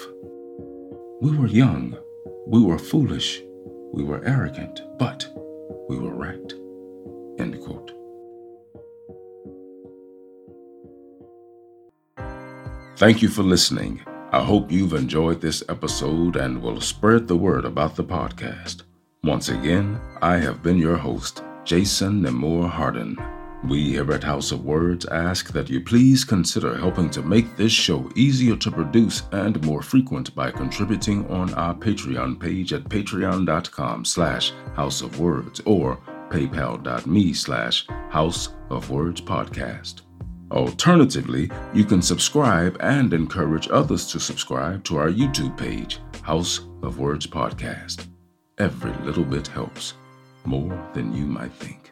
We 1.22 1.36
were 1.36 1.48
young, 1.48 1.98
we 2.48 2.64
were 2.64 2.78
foolish, 2.78 3.42
we 3.94 4.04
were 4.04 4.24
arrogant, 4.24 4.82
but 5.00 5.28
we 5.90 5.98
were 5.98 6.14
right. 6.14 6.54
End 7.40 7.60
quote. 7.62 7.92
Thank 12.98 13.22
you 13.22 13.30
for 13.30 13.44
listening. 13.44 14.02
I 14.32 14.44
hope 14.44 14.72
you've 14.72 14.94
enjoyed 14.94 15.40
this 15.40 15.64
episode 15.70 16.36
and 16.36 16.62
will 16.62 16.82
spread 16.82 17.28
the 17.28 17.38
word 17.38 17.64
about 17.66 17.96
the 17.96 18.04
podcast. 18.04 18.84
Once 19.24 19.50
again, 19.50 20.00
I 20.22 20.38
have 20.38 20.62
been 20.64 20.78
your 20.78 20.98
host, 20.98 21.44
Jason 21.68 22.22
Nemor 22.22 22.70
Harden. 22.70 23.18
We 23.66 23.90
here 23.90 24.10
at 24.14 24.24
House 24.24 24.54
of 24.54 24.64
Words 24.64 25.06
ask 25.08 25.52
that 25.52 25.70
you 25.70 25.82
please 25.82 26.24
consider 26.24 26.78
helping 26.78 27.10
to 27.10 27.22
make 27.22 27.58
this 27.58 27.74
show 27.74 28.10
easier 28.16 28.56
to 28.56 28.72
produce 28.72 29.24
and 29.34 29.62
more 29.66 29.82
frequent 29.82 30.34
by 30.34 30.50
contributing 30.50 31.30
on 31.30 31.54
our 31.56 31.76
Patreon 31.76 32.40
page 32.40 32.72
at 32.72 32.86
patreon.com 32.86 34.06
slash 34.06 34.54
House 34.76 35.02
of 35.02 35.20
Words 35.20 35.60
or 35.66 36.00
paypal.me 36.30 37.34
slash 37.34 37.86
House 38.12 38.54
of 38.70 38.90
Words 38.90 39.20
Podcast. 39.20 40.04
Alternatively, 40.52 41.52
you 41.74 41.84
can 41.84 42.02
subscribe 42.02 42.78
and 42.80 43.14
encourage 43.14 43.68
others 43.72 44.10
to 44.14 44.22
subscribe 44.22 44.86
to 44.86 44.96
our 44.96 45.10
YouTube 45.10 45.58
page, 45.58 46.00
House 46.22 46.62
of 46.82 46.98
Words 46.98 47.28
Podcast. 47.28 48.08
Every 48.58 48.94
little 49.06 49.26
bit 49.26 49.48
helps, 49.48 49.96
more 50.48 50.90
than 50.94 51.14
you 51.14 51.26
might 51.26 51.52
think. 51.52 51.92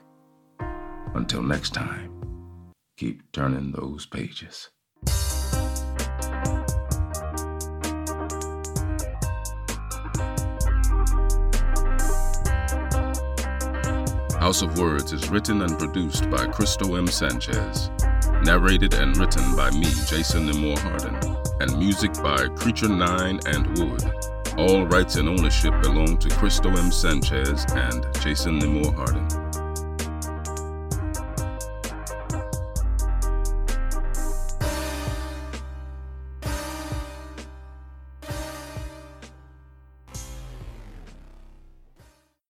Until 1.13 1.43
next 1.43 1.73
time, 1.73 2.09
keep 2.95 3.29
turning 3.33 3.73
those 3.73 4.05
pages. 4.05 4.69
House 14.39 14.61
of 14.61 14.77
Words 14.77 15.11
is 15.11 15.29
written 15.29 15.61
and 15.61 15.77
produced 15.77 16.29
by 16.29 16.45
Cristo 16.47 16.95
M. 16.95 17.07
Sanchez. 17.07 17.89
Narrated 18.43 18.93
and 18.93 19.17
written 19.17 19.55
by 19.57 19.69
me, 19.71 19.91
Jason 20.07 20.47
Nemor 20.47 20.77
Harden. 20.79 21.35
And 21.59 21.77
music 21.77 22.13
by 22.23 22.47
Creature 22.55 22.89
9 22.89 23.39
and 23.47 23.77
Wood. 23.79 24.34
All 24.57 24.85
rights 24.87 25.17
and 25.17 25.27
ownership 25.27 25.73
belong 25.81 26.17
to 26.17 26.29
Cristo 26.29 26.69
M. 26.69 26.89
Sanchez 26.89 27.65
and 27.71 28.05
Jason 28.21 28.57
Nemor 28.57 28.95
Harden. 28.95 29.34